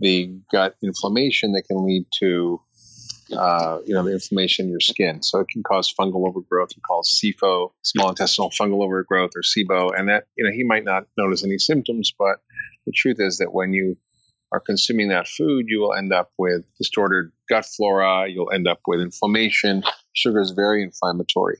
the 0.00 0.40
gut 0.52 0.76
inflammation 0.82 1.52
that 1.52 1.62
can 1.68 1.84
lead 1.84 2.06
to 2.20 2.60
uh, 3.36 3.78
you 3.84 3.94
know, 3.94 4.02
the 4.02 4.12
inflammation 4.12 4.66
in 4.66 4.70
your 4.70 4.80
skin. 4.80 5.22
So 5.22 5.40
it 5.40 5.48
can 5.48 5.62
cause 5.62 5.92
fungal 5.92 6.26
overgrowth. 6.26 6.70
We 6.76 6.80
call 6.80 7.02
SIFO, 7.02 7.72
small 7.82 8.10
intestinal 8.10 8.50
fungal 8.50 8.82
overgrowth, 8.84 9.32
or 9.36 9.42
SIBO. 9.42 9.90
And 9.96 10.08
that, 10.08 10.24
you 10.36 10.44
know, 10.44 10.52
he 10.52 10.64
might 10.64 10.84
not 10.84 11.04
notice 11.16 11.44
any 11.44 11.58
symptoms, 11.58 12.12
but 12.18 12.38
the 12.86 12.92
truth 12.92 13.16
is 13.20 13.38
that 13.38 13.52
when 13.52 13.72
you 13.72 13.96
are 14.50 14.60
consuming 14.60 15.08
that 15.08 15.28
food, 15.28 15.66
you 15.68 15.80
will 15.80 15.94
end 15.94 16.12
up 16.12 16.32
with 16.38 16.64
distorted 16.78 17.30
gut 17.48 17.66
flora. 17.66 18.28
You'll 18.28 18.50
end 18.50 18.66
up 18.66 18.80
with 18.86 19.00
inflammation. 19.00 19.82
Sugar 20.14 20.40
is 20.40 20.52
very 20.52 20.82
inflammatory. 20.82 21.58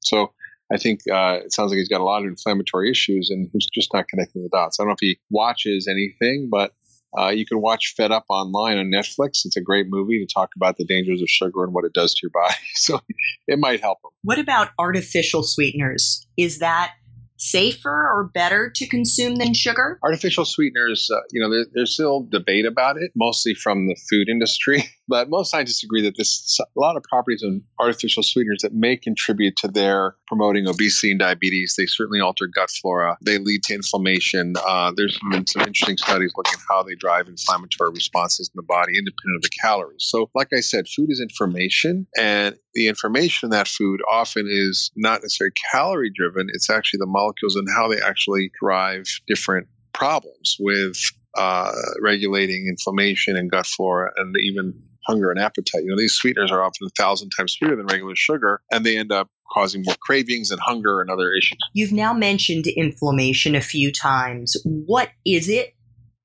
So 0.00 0.32
I 0.72 0.78
think 0.78 1.00
uh, 1.10 1.40
it 1.44 1.52
sounds 1.52 1.70
like 1.70 1.78
he's 1.78 1.88
got 1.88 2.00
a 2.00 2.04
lot 2.04 2.22
of 2.22 2.28
inflammatory 2.28 2.90
issues 2.90 3.30
and 3.30 3.50
he's 3.52 3.66
just 3.74 3.92
not 3.92 4.08
connecting 4.08 4.42
the 4.42 4.48
dots. 4.48 4.78
I 4.78 4.84
don't 4.84 4.88
know 4.88 4.94
if 4.94 5.00
he 5.00 5.18
watches 5.28 5.88
anything, 5.88 6.48
but 6.50 6.72
uh, 7.18 7.28
you 7.28 7.44
can 7.44 7.60
watch 7.60 7.94
Fed 7.96 8.12
Up 8.12 8.24
online 8.28 8.78
on 8.78 8.86
Netflix. 8.86 9.44
It's 9.44 9.56
a 9.56 9.60
great 9.60 9.86
movie 9.88 10.24
to 10.24 10.32
talk 10.32 10.50
about 10.56 10.76
the 10.76 10.84
dangers 10.84 11.22
of 11.22 11.28
sugar 11.28 11.64
and 11.64 11.72
what 11.72 11.84
it 11.84 11.92
does 11.92 12.14
to 12.14 12.20
your 12.22 12.30
body. 12.34 12.54
So 12.74 13.00
it 13.46 13.58
might 13.58 13.80
help 13.80 14.02
them. 14.02 14.10
What 14.22 14.38
about 14.38 14.70
artificial 14.78 15.42
sweeteners? 15.42 16.26
Is 16.36 16.58
that 16.58 16.94
safer 17.36 17.90
or 17.90 18.30
better 18.34 18.70
to 18.76 18.86
consume 18.86 19.36
than 19.36 19.54
sugar? 19.54 19.98
Artificial 20.02 20.44
sweeteners, 20.44 21.10
uh, 21.12 21.20
you 21.32 21.40
know, 21.40 21.50
there, 21.50 21.66
there's 21.72 21.94
still 21.94 22.26
debate 22.30 22.66
about 22.66 22.96
it, 22.98 23.12
mostly 23.16 23.54
from 23.54 23.88
the 23.88 23.96
food 24.08 24.28
industry. 24.28 24.84
But 25.10 25.28
most 25.28 25.50
scientists 25.50 25.82
agree 25.82 26.02
that 26.02 26.16
this 26.16 26.56
a 26.60 26.80
lot 26.80 26.96
of 26.96 27.02
properties 27.02 27.42
of 27.42 27.54
artificial 27.80 28.22
sweeteners 28.22 28.60
that 28.62 28.72
may 28.72 28.96
contribute 28.96 29.56
to 29.56 29.66
their 29.66 30.14
promoting 30.28 30.68
obesity 30.68 31.10
and 31.10 31.18
diabetes. 31.18 31.74
They 31.76 31.86
certainly 31.86 32.20
alter 32.20 32.46
gut 32.46 32.70
flora. 32.70 33.18
They 33.20 33.38
lead 33.38 33.64
to 33.64 33.74
inflammation. 33.74 34.54
Uh, 34.64 34.92
there's 34.96 35.18
been 35.32 35.48
some 35.48 35.62
interesting 35.62 35.96
studies 35.96 36.32
looking 36.36 36.54
at 36.54 36.60
how 36.68 36.84
they 36.84 36.94
drive 36.94 37.26
inflammatory 37.26 37.90
responses 37.90 38.48
in 38.54 38.56
the 38.56 38.62
body, 38.62 38.92
independent 38.96 39.36
of 39.36 39.42
the 39.42 39.50
calories. 39.60 40.06
So, 40.08 40.30
like 40.32 40.50
I 40.56 40.60
said, 40.60 40.86
food 40.86 41.10
is 41.10 41.20
information, 41.20 42.06
and 42.16 42.54
the 42.74 42.86
information 42.86 43.48
in 43.48 43.50
that 43.50 43.66
food 43.66 44.00
often 44.08 44.46
is 44.48 44.92
not 44.94 45.22
necessarily 45.22 45.54
calorie 45.72 46.12
driven. 46.14 46.46
It's 46.52 46.70
actually 46.70 46.98
the 46.98 47.06
molecules 47.06 47.56
and 47.56 47.66
how 47.74 47.88
they 47.88 48.00
actually 48.00 48.52
drive 48.62 49.06
different 49.26 49.66
problems 49.92 50.56
with 50.60 50.96
uh, 51.36 51.72
regulating 52.00 52.68
inflammation 52.68 53.36
and 53.36 53.50
gut 53.50 53.66
flora 53.66 54.12
and 54.16 54.34
even 54.42 54.82
hunger 55.10 55.30
and 55.30 55.40
appetite. 55.40 55.82
You 55.82 55.90
know, 55.90 55.98
these 55.98 56.14
sweeteners 56.14 56.52
are 56.52 56.62
often 56.62 56.86
a 56.86 56.90
thousand 56.90 57.30
times 57.36 57.52
sweeter 57.52 57.76
than 57.76 57.86
regular 57.86 58.14
sugar, 58.14 58.62
and 58.70 58.86
they 58.86 58.96
end 58.96 59.12
up 59.12 59.28
causing 59.52 59.82
more 59.84 59.96
cravings 60.00 60.50
and 60.50 60.60
hunger 60.60 61.00
and 61.00 61.10
other 61.10 61.32
issues. 61.32 61.58
You've 61.74 61.92
now 61.92 62.12
mentioned 62.12 62.66
inflammation 62.68 63.54
a 63.54 63.60
few 63.60 63.90
times. 63.90 64.56
What 64.64 65.10
is 65.26 65.48
it, 65.48 65.74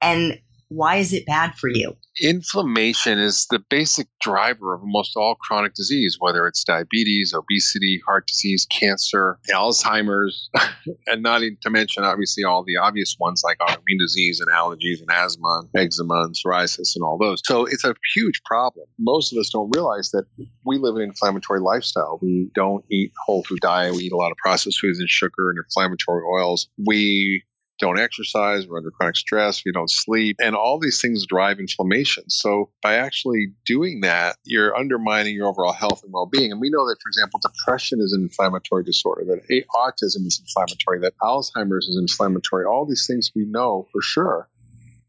and 0.01 0.39
why 0.75 0.97
is 0.97 1.13
it 1.13 1.25
bad 1.25 1.55
for 1.55 1.69
you? 1.69 1.95
Inflammation 2.21 3.17
is 3.17 3.47
the 3.49 3.59
basic 3.69 4.07
driver 4.21 4.73
of 4.73 4.81
almost 4.81 5.15
all 5.15 5.35
chronic 5.35 5.73
disease, 5.73 6.17
whether 6.19 6.47
it's 6.47 6.63
diabetes, 6.63 7.33
obesity, 7.33 8.01
heart 8.05 8.27
disease, 8.27 8.67
cancer, 8.69 9.39
Alzheimer's, 9.51 10.49
and 11.07 11.23
not 11.23 11.41
to 11.61 11.69
mention, 11.69 12.03
obviously, 12.03 12.43
all 12.43 12.63
the 12.63 12.77
obvious 12.77 13.15
ones 13.19 13.41
like 13.43 13.57
autoimmune 13.59 13.99
disease 13.99 14.39
and 14.39 14.49
allergies 14.49 14.99
and 14.99 15.09
asthma, 15.11 15.61
and 15.61 15.83
eczema, 15.83 16.23
and 16.23 16.35
psoriasis, 16.35 16.95
and 16.95 17.03
all 17.03 17.17
those. 17.17 17.41
So 17.45 17.65
it's 17.65 17.83
a 17.83 17.95
huge 18.13 18.41
problem. 18.45 18.85
Most 18.99 19.33
of 19.33 19.39
us 19.39 19.49
don't 19.51 19.71
realize 19.73 20.11
that 20.11 20.25
we 20.65 20.77
live 20.77 20.95
an 20.95 21.01
inflammatory 21.01 21.59
lifestyle. 21.61 22.19
We 22.21 22.49
don't 22.53 22.83
eat 22.91 23.11
whole 23.25 23.43
food 23.43 23.59
diet. 23.61 23.95
We 23.95 24.03
eat 24.03 24.13
a 24.13 24.17
lot 24.17 24.31
of 24.31 24.37
processed 24.37 24.79
foods 24.79 24.99
and 24.99 25.09
sugar 25.09 25.49
and 25.49 25.57
inflammatory 25.57 26.23
oils. 26.23 26.69
We 26.85 27.43
don't 27.79 27.99
exercise, 27.99 28.67
we're 28.67 28.77
under 28.77 28.91
chronic 28.91 29.15
stress, 29.15 29.63
we 29.65 29.71
don't 29.71 29.89
sleep, 29.89 30.37
and 30.41 30.55
all 30.55 30.79
these 30.79 31.01
things 31.01 31.25
drive 31.25 31.59
inflammation. 31.59 32.29
So 32.29 32.71
by 32.81 32.95
actually 32.95 33.47
doing 33.65 34.01
that, 34.01 34.37
you're 34.43 34.75
undermining 34.75 35.35
your 35.35 35.47
overall 35.47 35.73
health 35.73 36.01
and 36.03 36.13
well-being. 36.13 36.51
And 36.51 36.61
we 36.61 36.69
know 36.69 36.87
that, 36.87 36.97
for 37.01 37.09
example, 37.09 37.39
depression 37.41 37.99
is 38.01 38.13
an 38.13 38.23
inflammatory 38.23 38.83
disorder, 38.83 39.25
that 39.25 39.63
autism 39.75 40.25
is 40.25 40.39
inflammatory, 40.39 40.99
that 41.01 41.13
Alzheimer's 41.21 41.87
is 41.87 41.97
inflammatory. 41.99 42.65
All 42.65 42.85
these 42.85 43.05
things 43.07 43.31
we 43.35 43.45
know 43.45 43.87
for 43.91 44.01
sure. 44.01 44.49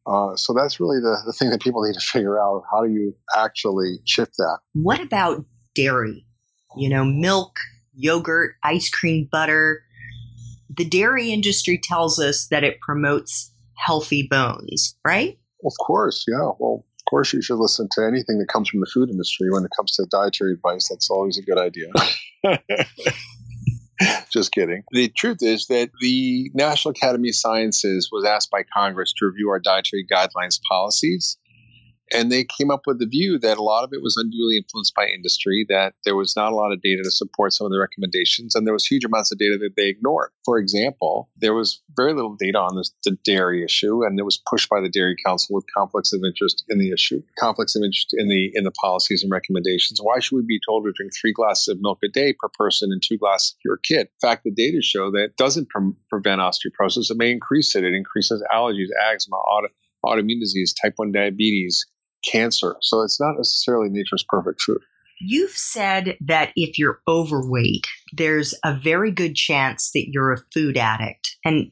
Uh, 0.06 0.36
so 0.36 0.52
that's 0.52 0.78
really 0.78 1.00
the, 1.00 1.20
the 1.26 1.32
thing 1.32 1.50
that 1.50 1.60
people 1.60 1.82
need 1.82 1.94
to 1.94 2.00
figure 2.00 2.40
out. 2.40 2.62
How 2.70 2.84
do 2.84 2.92
you 2.92 3.14
actually 3.36 3.98
shift 4.04 4.36
that? 4.38 4.58
What 4.72 5.00
about 5.00 5.44
dairy? 5.74 6.26
You 6.76 6.90
know, 6.90 7.04
milk, 7.04 7.56
yogurt, 7.94 8.54
ice 8.62 8.88
cream, 8.88 9.28
butter 9.30 9.82
the 10.74 10.88
dairy 10.88 11.32
industry 11.32 11.80
tells 11.82 12.18
us 12.18 12.46
that 12.48 12.64
it 12.64 12.80
promotes 12.80 13.52
healthy 13.74 14.26
bones, 14.28 14.96
right? 15.04 15.38
Of 15.64 15.72
course, 15.80 16.24
yeah. 16.28 16.50
Well, 16.58 16.84
of 16.84 17.10
course, 17.10 17.32
you 17.32 17.42
should 17.42 17.58
listen 17.58 17.88
to 17.92 18.04
anything 18.04 18.38
that 18.38 18.48
comes 18.48 18.68
from 18.68 18.80
the 18.80 18.90
food 18.92 19.10
industry 19.10 19.48
when 19.50 19.64
it 19.64 19.70
comes 19.76 19.92
to 19.92 20.06
dietary 20.10 20.54
advice. 20.54 20.88
That's 20.88 21.10
always 21.10 21.38
a 21.38 21.42
good 21.42 21.58
idea. 21.58 21.86
Just 24.30 24.52
kidding. 24.52 24.82
The 24.90 25.08
truth 25.08 25.38
is 25.40 25.68
that 25.68 25.90
the 26.00 26.50
National 26.52 26.90
Academy 26.90 27.30
of 27.30 27.36
Sciences 27.36 28.10
was 28.12 28.24
asked 28.24 28.50
by 28.50 28.62
Congress 28.62 29.14
to 29.18 29.26
review 29.26 29.48
our 29.50 29.60
dietary 29.60 30.06
guidelines 30.10 30.60
policies 30.68 31.38
and 32.12 32.30
they 32.30 32.44
came 32.44 32.70
up 32.70 32.82
with 32.86 32.98
the 32.98 33.06
view 33.06 33.38
that 33.38 33.58
a 33.58 33.62
lot 33.62 33.84
of 33.84 33.90
it 33.92 34.02
was 34.02 34.16
unduly 34.16 34.56
influenced 34.56 34.94
by 34.94 35.06
industry, 35.06 35.66
that 35.68 35.94
there 36.04 36.16
was 36.16 36.36
not 36.36 36.52
a 36.52 36.54
lot 36.54 36.72
of 36.72 36.80
data 36.80 37.02
to 37.02 37.10
support 37.10 37.52
some 37.52 37.66
of 37.66 37.72
the 37.72 37.78
recommendations, 37.78 38.54
and 38.54 38.66
there 38.66 38.74
was 38.74 38.86
huge 38.86 39.04
amounts 39.04 39.32
of 39.32 39.38
data 39.38 39.58
that 39.60 39.74
they 39.76 39.88
ignored. 39.88 40.30
For 40.44 40.58
example, 40.58 41.30
there 41.36 41.54
was 41.54 41.82
very 41.96 42.14
little 42.14 42.36
data 42.36 42.58
on 42.58 42.76
this, 42.76 42.92
the 43.04 43.16
dairy 43.24 43.64
issue, 43.64 44.04
and 44.04 44.18
it 44.18 44.24
was 44.24 44.40
pushed 44.48 44.68
by 44.68 44.80
the 44.80 44.88
Dairy 44.88 45.16
Council 45.24 45.54
with 45.56 45.64
conflicts 45.76 46.12
of 46.12 46.22
interest 46.24 46.64
in 46.68 46.78
the 46.78 46.90
issue, 46.90 47.22
conflicts 47.38 47.74
of 47.76 47.82
interest 47.82 48.14
in 48.16 48.28
the 48.28 48.50
in 48.54 48.64
the 48.64 48.70
policies 48.70 49.22
and 49.22 49.32
recommendations. 49.32 50.00
Why 50.00 50.20
should 50.20 50.36
we 50.36 50.42
be 50.46 50.60
told 50.66 50.84
to 50.84 50.92
drink 50.92 51.12
three 51.14 51.32
glasses 51.32 51.68
of 51.68 51.78
milk 51.80 51.98
a 52.04 52.08
day 52.08 52.34
per 52.38 52.48
person 52.58 52.90
and 52.92 53.02
two 53.02 53.18
glasses 53.18 53.56
for 53.62 53.70
your 53.70 53.78
kid? 53.78 54.08
In 54.22 54.28
fact, 54.28 54.44
the 54.44 54.52
data 54.52 54.80
show 54.82 55.10
that 55.10 55.36
doesn't 55.36 55.68
pre- 55.68 55.92
prevent 56.08 56.40
osteoporosis; 56.40 57.10
it 57.10 57.16
may 57.16 57.32
increase 57.32 57.74
it. 57.74 57.84
It 57.84 57.94
increases 57.94 58.42
allergies, 58.52 58.88
asthma, 59.12 59.36
auto, 59.36 59.68
autoimmune 60.04 60.40
disease, 60.40 60.72
type 60.72 60.94
1 60.96 61.12
diabetes, 61.12 61.86
cancer. 62.24 62.76
So 62.80 63.02
it's 63.02 63.20
not 63.20 63.36
necessarily 63.36 63.88
nature's 63.88 64.24
perfect 64.28 64.62
food. 64.62 64.78
You've 65.20 65.56
said 65.56 66.16
that 66.20 66.52
if 66.56 66.78
you're 66.78 67.00
overweight, 67.08 67.86
there's 68.12 68.54
a 68.64 68.74
very 68.74 69.10
good 69.10 69.34
chance 69.34 69.90
that 69.92 70.08
you're 70.10 70.32
a 70.32 70.42
food 70.52 70.76
addict. 70.76 71.36
And 71.44 71.70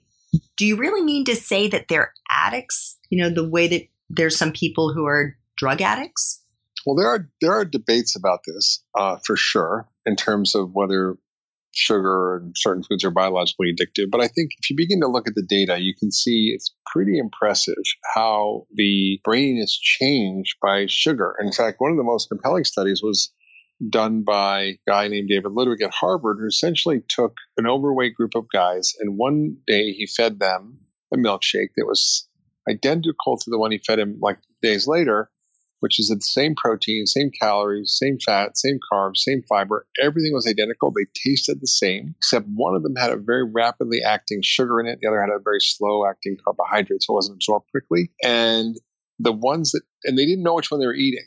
do 0.57 0.65
you 0.65 0.77
really 0.77 1.03
mean 1.03 1.25
to 1.27 1.37
say 1.37 1.69
that 1.69 1.89
they're 1.89 2.15
addicts? 2.31 2.99
You 3.11 3.23
know, 3.23 3.31
the 3.31 3.49
way 3.49 3.69
that 3.69 3.89
there's 4.09 4.37
some 4.37 4.53
people 4.53 4.93
who 4.93 5.07
are 5.07 5.37
drug 5.57 5.83
addicts? 5.83 6.43
Well, 6.87 6.97
there 6.97 7.09
are 7.09 7.29
there 7.41 7.53
are 7.53 7.65
debates 7.65 8.17
about 8.17 8.41
this 8.47 8.83
uh, 8.95 9.17
for 9.25 9.37
sure 9.37 9.89
in 10.07 10.17
terms 10.17 10.55
of 10.55 10.73
whether 10.75 11.17
sugar 11.75 12.37
and 12.37 12.55
certain 12.57 12.83
foods 12.83 13.05
are 13.05 13.11
biologically 13.11 13.73
addictive. 13.73 14.11
But 14.11 14.21
I 14.21 14.29
think 14.29 14.53
if 14.59 14.71
you 14.71 14.77
begin 14.77 15.01
to 15.01 15.09
look 15.09 15.29
at 15.29 15.35
the 15.35 15.47
data, 15.47 15.81
you 15.81 15.95
can 15.99 16.11
see 16.11 16.53
it's 16.55 16.75
pretty 16.87 17.19
impressive 17.19 17.75
how 18.15 18.67
the 18.75 19.21
brain 19.25 19.59
is 19.59 19.77
changed 19.77 20.57
by 20.63 20.87
sugar. 20.89 21.35
In 21.41 21.53
fact, 21.53 21.81
one 21.81 21.91
of 21.91 21.97
the 21.97 22.05
most 22.05 22.29
compelling 22.29 22.65
studies 22.65 23.03
was 23.03 23.33
done 23.91 24.23
by 24.23 24.61
a 24.61 24.79
guy 24.87 25.09
named 25.09 25.29
David 25.29 25.53
Ludwig 25.53 25.83
at 25.83 25.93
Harvard, 25.93 26.39
who 26.41 26.47
essentially 26.47 27.03
took 27.09 27.35
an 27.57 27.67
overweight 27.67 28.15
group 28.15 28.35
of 28.35 28.47
guys 28.53 28.95
and 29.01 29.19
one 29.19 29.57
day 29.67 29.93
he 29.93 30.07
fed 30.07 30.39
them 30.39 30.79
a 31.13 31.17
milkshake 31.17 31.71
that 31.77 31.87
was 31.87 32.29
identical 32.69 33.37
to 33.37 33.51
the 33.51 33.59
one 33.59 33.73
he 33.73 33.79
fed 33.79 33.99
him 33.99 34.19
like 34.23 34.39
days 34.63 34.87
later 34.87 35.31
which 35.85 36.01
is 36.01 36.09
the 36.09 36.19
same 36.23 36.55
protein, 36.55 37.05
same 37.05 37.31
calories, 37.31 37.95
same 38.01 38.17
fat, 38.19 38.57
same 38.57 38.79
carbs, 38.91 39.19
same 39.19 39.43
fiber. 39.47 39.87
Everything 40.03 40.33
was 40.33 40.47
identical. 40.47 40.91
They 40.91 41.05
tasted 41.15 41.61
the 41.61 41.67
same, 41.67 42.15
except 42.17 42.47
one 42.55 42.75
of 42.75 42.83
them 42.83 42.97
had 42.97 43.11
a 43.11 43.19
very 43.19 43.45
rapidly 43.45 44.01
acting 44.03 44.41
sugar 44.43 44.81
in 44.81 44.87
it. 44.87 45.01
The 45.03 45.09
other 45.09 45.21
had 45.21 45.29
a 45.29 45.39
very 45.45 45.61
slow 45.61 46.07
acting 46.09 46.39
carbohydrate, 46.43 47.03
so 47.03 47.13
it 47.13 47.17
wasn't 47.17 47.37
absorbed 47.37 47.71
quickly. 47.71 48.11
And 48.23 48.77
the 49.19 49.33
ones 49.33 49.73
that, 49.73 49.83
and 50.05 50.17
they 50.17 50.25
didn't 50.25 50.43
know 50.43 50.55
which 50.55 50.71
one 50.71 50.81
they 50.81 50.87
were 50.87 50.95
eating. 50.95 51.27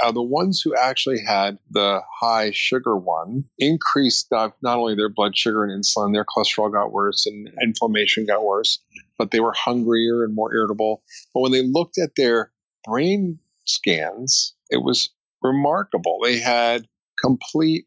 Uh, 0.00 0.12
the 0.12 0.22
ones 0.22 0.60
who 0.60 0.76
actually 0.76 1.20
had 1.20 1.58
the 1.72 2.00
high 2.20 2.52
sugar 2.52 2.96
one 2.96 3.46
increased 3.58 4.28
not 4.30 4.54
only 4.62 4.94
their 4.94 5.08
blood 5.08 5.36
sugar 5.36 5.64
and 5.64 5.72
insulin, 5.72 6.12
their 6.12 6.24
cholesterol 6.24 6.72
got 6.72 6.92
worse 6.92 7.26
and 7.26 7.50
inflammation 7.60 8.26
got 8.26 8.44
worse, 8.44 8.78
but 9.18 9.32
they 9.32 9.40
were 9.40 9.52
hungrier 9.54 10.22
and 10.22 10.36
more 10.36 10.54
irritable. 10.54 11.02
But 11.34 11.40
when 11.40 11.50
they 11.50 11.62
looked 11.62 11.98
at 11.98 12.10
their 12.14 12.52
brain 12.84 13.40
scans, 13.68 14.54
it 14.70 14.82
was 14.82 15.10
remarkable. 15.42 16.18
They 16.22 16.38
had 16.38 16.86
complete 17.22 17.86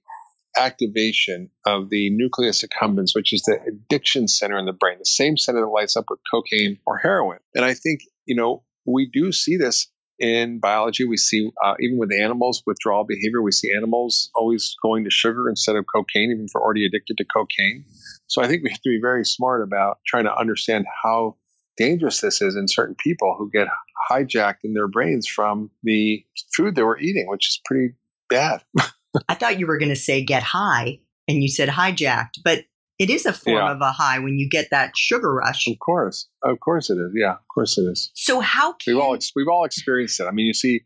activation 0.58 1.50
of 1.66 1.90
the 1.90 2.10
nucleus 2.10 2.64
accumbens, 2.64 3.12
which 3.14 3.34
is 3.34 3.42
the 3.44 3.58
addiction 3.68 4.28
center 4.28 4.58
in 4.58 4.66
the 4.66 4.74
brain, 4.74 4.98
the 5.00 5.06
same 5.06 5.38
center 5.38 5.62
that 5.62 5.68
lights 5.68 5.96
up 5.96 6.06
with 6.10 6.20
cocaine 6.32 6.78
or 6.86 6.98
heroin. 6.98 7.40
And 7.56 7.64
I 7.64 7.74
think, 7.74 8.02
you 8.26 8.36
know, 8.36 8.64
we 8.86 9.10
do 9.12 9.32
see 9.32 9.58
this 9.58 9.88
in 10.20 10.60
biology. 10.60 11.06
We 11.06 11.18
see, 11.18 11.50
uh, 11.64 11.76
even 11.80 11.98
with 11.98 12.12
animals, 12.12 12.64
withdrawal 12.66 13.06
behavior, 13.06 13.42
we 13.42 13.52
see 13.52 13.72
animals 13.76 14.30
always 14.36 14.76
going 14.82 15.06
to 15.06 15.10
sugar 15.10 15.50
instead 15.50 15.76
of 15.76 15.86
cocaine, 15.94 16.32
even 16.32 16.46
if 16.46 16.52
they're 16.54 16.62
already 16.62 16.86
addicted 16.86 17.18
to 17.18 17.26
cocaine. 17.26 17.86
So 18.28 18.42
I 18.42 18.48
think 18.48 18.64
we 18.64 18.70
have 18.70 18.82
to 18.82 18.90
be 18.90 19.00
very 19.02 19.26
smart 19.26 19.64
about 19.64 20.00
trying 20.06 20.26
to 20.26 20.36
understand 20.36 20.86
how 21.04 21.38
dangerous 21.78 22.22
this 22.22 22.42
is 22.42 22.56
in 22.56 22.68
certain 22.68 22.96
people 22.96 23.36
who 23.38 23.50
get 23.52 23.68
hijacked 24.10 24.64
in 24.64 24.74
their 24.74 24.88
brains 24.88 25.28
from 25.28 25.70
the 25.84 26.24
food 26.56 26.76
they 26.76 26.84
were 26.84 27.00
eating, 27.00 27.28
which 27.28 27.48
is 27.48 27.62
pretty 27.66 27.94
bad. 28.30 28.64
I 29.28 29.36
thought 29.36 29.60
you 29.60 29.68
were 29.68 29.78
going 29.78 29.90
to 29.90 29.96
say 29.96 30.24
get 30.24 30.44
high, 30.44 31.00
and 31.28 31.42
you 31.42 31.50
said 31.50 31.70
hijacked, 31.70 32.40
but 32.44 32.66
it 33.00 33.10
is 33.10 33.26
a 33.26 33.34
form 33.34 33.58
yeah. 33.58 33.72
of 33.72 33.82
a 33.82 33.92
high 33.92 34.20
when 34.20 34.38
you 34.38 34.48
get 34.48 34.68
that 34.72 34.96
sugar 34.96 35.34
rush. 35.34 35.68
Of 35.68 35.80
course, 35.80 36.30
of 36.44 36.60
course 36.60 36.90
it 36.90 36.96
is. 36.96 37.12
Yeah, 37.16 37.34
of 37.34 37.48
course 37.54 37.78
it 37.78 37.84
is. 37.84 38.12
So 38.14 38.40
how 38.40 38.74
can 38.74 38.94
we've 38.94 39.04
all 39.04 39.18
we've 39.36 39.48
all 39.48 39.66
experienced 39.66 40.20
it? 40.20 40.26
I 40.26 40.32
mean, 40.32 40.46
you 40.46 40.54
see 40.54 40.82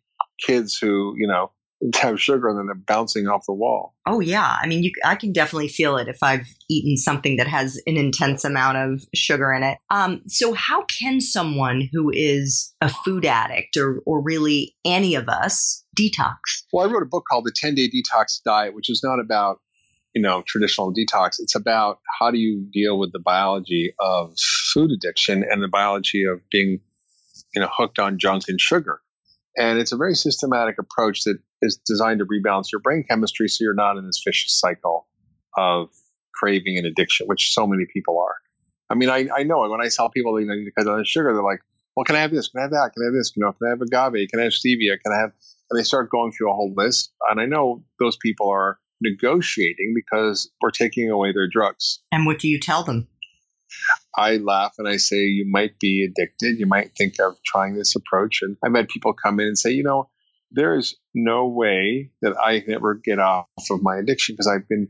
kids 0.45 0.77
who 0.77 1.13
you 1.17 1.27
know 1.27 1.51
have 2.01 2.21
sugar 2.21 2.47
and 2.47 2.57
then 2.57 2.65
they're 2.67 2.75
bouncing 2.75 3.27
off 3.27 3.45
the 3.45 3.53
wall. 3.53 3.95
Oh 4.05 4.19
yeah, 4.19 4.57
I 4.61 4.67
mean, 4.67 4.83
you, 4.83 4.91
I 5.03 5.15
can 5.15 5.31
definitely 5.31 5.67
feel 5.67 5.97
it 5.97 6.07
if 6.07 6.17
I've 6.21 6.47
eaten 6.69 6.97
something 6.97 7.37
that 7.37 7.47
has 7.47 7.81
an 7.85 7.97
intense 7.97 8.43
amount 8.43 8.77
of 8.77 9.05
sugar 9.13 9.51
in 9.51 9.63
it. 9.63 9.77
Um, 9.89 10.21
so 10.27 10.53
how 10.53 10.85
can 10.85 11.19
someone 11.19 11.89
who 11.91 12.11
is 12.13 12.73
a 12.81 12.89
food 12.89 13.25
addict 13.25 13.77
or 13.77 13.99
or 14.05 14.21
really 14.21 14.75
any 14.85 15.15
of 15.15 15.27
us 15.27 15.83
detox? 15.97 16.63
Well, 16.71 16.87
I 16.87 16.91
wrote 16.91 17.03
a 17.03 17.07
book 17.07 17.25
called 17.29 17.45
The 17.45 17.53
10 17.55 17.75
Day 17.75 17.89
Detox 17.89 18.41
Diet, 18.43 18.73
which 18.73 18.89
is 18.89 19.01
not 19.03 19.19
about 19.19 19.59
you 20.13 20.21
know 20.21 20.43
traditional 20.47 20.93
detox. 20.93 21.39
It's 21.39 21.55
about 21.55 21.99
how 22.19 22.31
do 22.31 22.37
you 22.37 22.65
deal 22.71 22.97
with 22.97 23.11
the 23.11 23.19
biology 23.19 23.93
of 23.99 24.37
food 24.73 24.91
addiction 24.91 25.43
and 25.49 25.61
the 25.61 25.67
biology 25.67 26.23
of 26.23 26.41
being 26.49 26.79
you 27.53 27.61
know 27.61 27.69
hooked 27.71 27.99
on 27.99 28.17
junk 28.17 28.43
and 28.47 28.59
sugar. 28.59 29.01
And 29.57 29.79
it's 29.79 29.91
a 29.91 29.97
very 29.97 30.15
systematic 30.15 30.77
approach 30.79 31.23
that 31.23 31.37
is 31.65 31.77
designed 31.77 32.19
to 32.19 32.25
rebalance 32.25 32.71
your 32.71 32.79
brain 32.79 33.03
chemistry 33.09 33.47
so 33.47 33.63
you're 33.63 33.73
not 33.73 33.97
in 33.97 34.05
this 34.05 34.21
vicious 34.25 34.59
cycle 34.59 35.07
of 35.57 35.89
craving 36.33 36.77
and 36.77 36.85
addiction, 36.85 37.27
which 37.27 37.53
so 37.53 37.65
many 37.65 37.85
people 37.91 38.19
are. 38.19 38.35
I 38.89 38.95
mean, 38.95 39.09
I, 39.09 39.27
I 39.35 39.43
know 39.43 39.67
when 39.67 39.81
I 39.81 39.89
tell 39.89 40.09
people 40.09 40.35
they 40.35 40.43
need 40.43 40.65
to 40.65 40.71
cut 40.71 40.85
down 40.85 40.99
the 40.99 41.05
sugar, 41.05 41.33
they're 41.33 41.43
like, 41.43 41.61
well, 41.95 42.03
can 42.03 42.15
I 42.15 42.19
have 42.19 42.31
this? 42.31 42.49
Can 42.49 42.59
I 42.59 42.63
have 42.63 42.71
that? 42.71 42.91
Can 42.93 43.03
I 43.03 43.05
have 43.07 43.13
this? 43.13 43.33
You 43.35 43.43
know, 43.43 43.53
can 43.53 43.67
I 43.67 43.69
have 43.71 43.81
agave? 43.81 44.29
Can 44.29 44.39
I 44.39 44.43
have 44.43 44.51
stevia? 44.51 44.97
Can 45.03 45.13
I 45.13 45.19
have, 45.19 45.31
and 45.69 45.79
they 45.79 45.83
start 45.83 46.11
going 46.11 46.31
through 46.31 46.51
a 46.51 46.55
whole 46.55 46.73
list. 46.75 47.11
And 47.29 47.39
I 47.39 47.45
know 47.45 47.83
those 47.99 48.17
people 48.17 48.49
are 48.49 48.77
negotiating 49.01 49.93
because 49.95 50.49
we're 50.61 50.71
taking 50.71 51.09
away 51.09 51.31
their 51.31 51.47
drugs. 51.49 51.99
And 52.11 52.25
what 52.25 52.39
do 52.39 52.47
you 52.47 52.59
tell 52.59 52.83
them? 52.83 53.07
I 54.17 54.37
laugh 54.37 54.75
and 54.77 54.87
I 54.87 54.97
say, 54.97 55.17
you 55.17 55.45
might 55.49 55.79
be 55.79 56.05
addicted. 56.05 56.59
You 56.59 56.65
might 56.65 56.91
think 56.97 57.15
of 57.19 57.35
trying 57.45 57.75
this 57.75 57.95
approach. 57.95 58.39
And 58.41 58.55
I've 58.63 58.75
had 58.75 58.87
people 58.87 59.13
come 59.13 59.39
in 59.39 59.47
and 59.47 59.57
say, 59.57 59.71
you 59.71 59.83
know, 59.83 60.09
there 60.55 60.75
is 60.75 60.95
no 61.13 61.47
way 61.47 62.11
that 62.21 62.35
I 62.43 62.61
can 62.61 62.73
ever 62.73 62.95
get 62.95 63.19
off 63.19 63.45
of 63.69 63.83
my 63.83 63.97
addiction 63.97 64.33
because 64.33 64.47
I've 64.47 64.67
been 64.67 64.87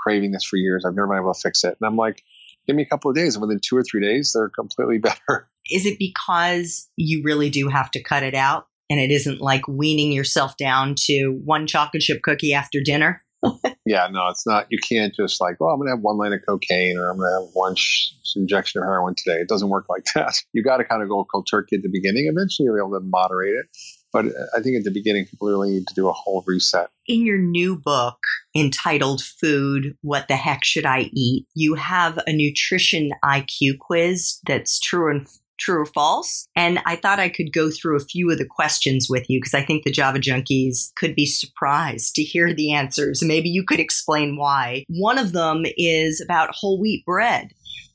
craving 0.00 0.30
this 0.30 0.44
for 0.44 0.56
years. 0.56 0.84
I've 0.86 0.94
never 0.94 1.08
been 1.08 1.18
able 1.18 1.34
to 1.34 1.40
fix 1.40 1.64
it. 1.64 1.76
And 1.80 1.86
I'm 1.86 1.96
like, 1.96 2.22
give 2.66 2.76
me 2.76 2.82
a 2.82 2.86
couple 2.86 3.10
of 3.10 3.16
days. 3.16 3.34
And 3.34 3.42
within 3.42 3.60
two 3.62 3.76
or 3.76 3.82
three 3.82 4.00
days, 4.00 4.32
they're 4.34 4.48
completely 4.48 4.98
better. 4.98 5.48
Is 5.70 5.84
it 5.84 5.98
because 5.98 6.88
you 6.96 7.22
really 7.24 7.50
do 7.50 7.68
have 7.68 7.90
to 7.92 8.02
cut 8.02 8.22
it 8.22 8.34
out? 8.34 8.66
And 8.90 8.98
it 8.98 9.10
isn't 9.10 9.40
like 9.40 9.68
weaning 9.68 10.12
yourself 10.12 10.56
down 10.56 10.94
to 11.06 11.38
one 11.44 11.66
chocolate 11.66 12.02
chip 12.02 12.22
cookie 12.22 12.54
after 12.54 12.80
dinner? 12.80 13.22
yeah, 13.84 14.08
no, 14.10 14.28
it's 14.28 14.46
not. 14.46 14.66
You 14.70 14.78
can't 14.78 15.14
just 15.14 15.40
like, 15.40 15.60
well, 15.60 15.70
I'm 15.70 15.78
going 15.78 15.88
to 15.88 15.96
have 15.96 16.02
one 16.02 16.16
line 16.16 16.32
of 16.32 16.40
cocaine 16.48 16.96
or 16.96 17.10
I'm 17.10 17.18
going 17.18 17.30
to 17.30 17.44
have 17.44 17.50
one 17.52 17.74
sh- 17.74 18.12
injection 18.34 18.82
of 18.82 18.86
heroin 18.86 19.14
today. 19.14 19.40
It 19.40 19.48
doesn't 19.48 19.68
work 19.68 19.86
like 19.88 20.04
that. 20.14 20.40
You 20.52 20.62
got 20.62 20.78
to 20.78 20.84
kind 20.84 21.02
of 21.02 21.08
go 21.08 21.24
cold 21.30 21.46
turkey 21.50 21.76
at 21.76 21.82
the 21.82 21.90
beginning. 21.92 22.30
Eventually, 22.32 22.66
you'll 22.66 22.76
be 22.76 22.80
able 22.80 22.98
to 22.98 23.06
moderate 23.06 23.54
it. 23.54 23.66
But 24.12 24.26
I 24.56 24.60
think 24.60 24.76
at 24.76 24.84
the 24.84 24.90
beginning, 24.90 25.26
people 25.26 25.48
really 25.48 25.70
need 25.70 25.86
to 25.88 25.94
do 25.94 26.08
a 26.08 26.12
whole 26.12 26.42
reset. 26.46 26.88
In 27.06 27.24
your 27.24 27.38
new 27.38 27.76
book 27.76 28.18
entitled 28.56 29.22
Food 29.22 29.96
What 30.02 30.28
the 30.28 30.36
Heck 30.36 30.64
Should 30.64 30.86
I 30.86 31.10
Eat? 31.12 31.46
You 31.54 31.74
have 31.74 32.18
a 32.26 32.32
nutrition 32.32 33.10
IQ 33.24 33.78
quiz 33.78 34.40
that's 34.46 34.80
true 34.80 35.10
and 35.10 35.26
true 35.58 35.82
or 35.82 35.86
false. 35.86 36.48
And 36.56 36.80
I 36.86 36.96
thought 36.96 37.18
I 37.18 37.28
could 37.28 37.52
go 37.52 37.70
through 37.70 37.96
a 37.96 38.04
few 38.04 38.30
of 38.30 38.38
the 38.38 38.46
questions 38.46 39.08
with 39.10 39.28
you 39.28 39.40
because 39.40 39.54
I 39.54 39.62
think 39.62 39.84
the 39.84 39.92
Java 39.92 40.18
junkies 40.20 40.94
could 40.96 41.14
be 41.14 41.26
surprised 41.26 42.14
to 42.14 42.22
hear 42.22 42.54
the 42.54 42.72
answers. 42.72 43.22
Maybe 43.22 43.48
you 43.48 43.64
could 43.64 43.80
explain 43.80 44.36
why. 44.36 44.84
One 44.88 45.18
of 45.18 45.32
them 45.32 45.64
is 45.76 46.20
about 46.20 46.54
whole 46.54 46.80
wheat 46.80 47.04
bread. 47.04 47.50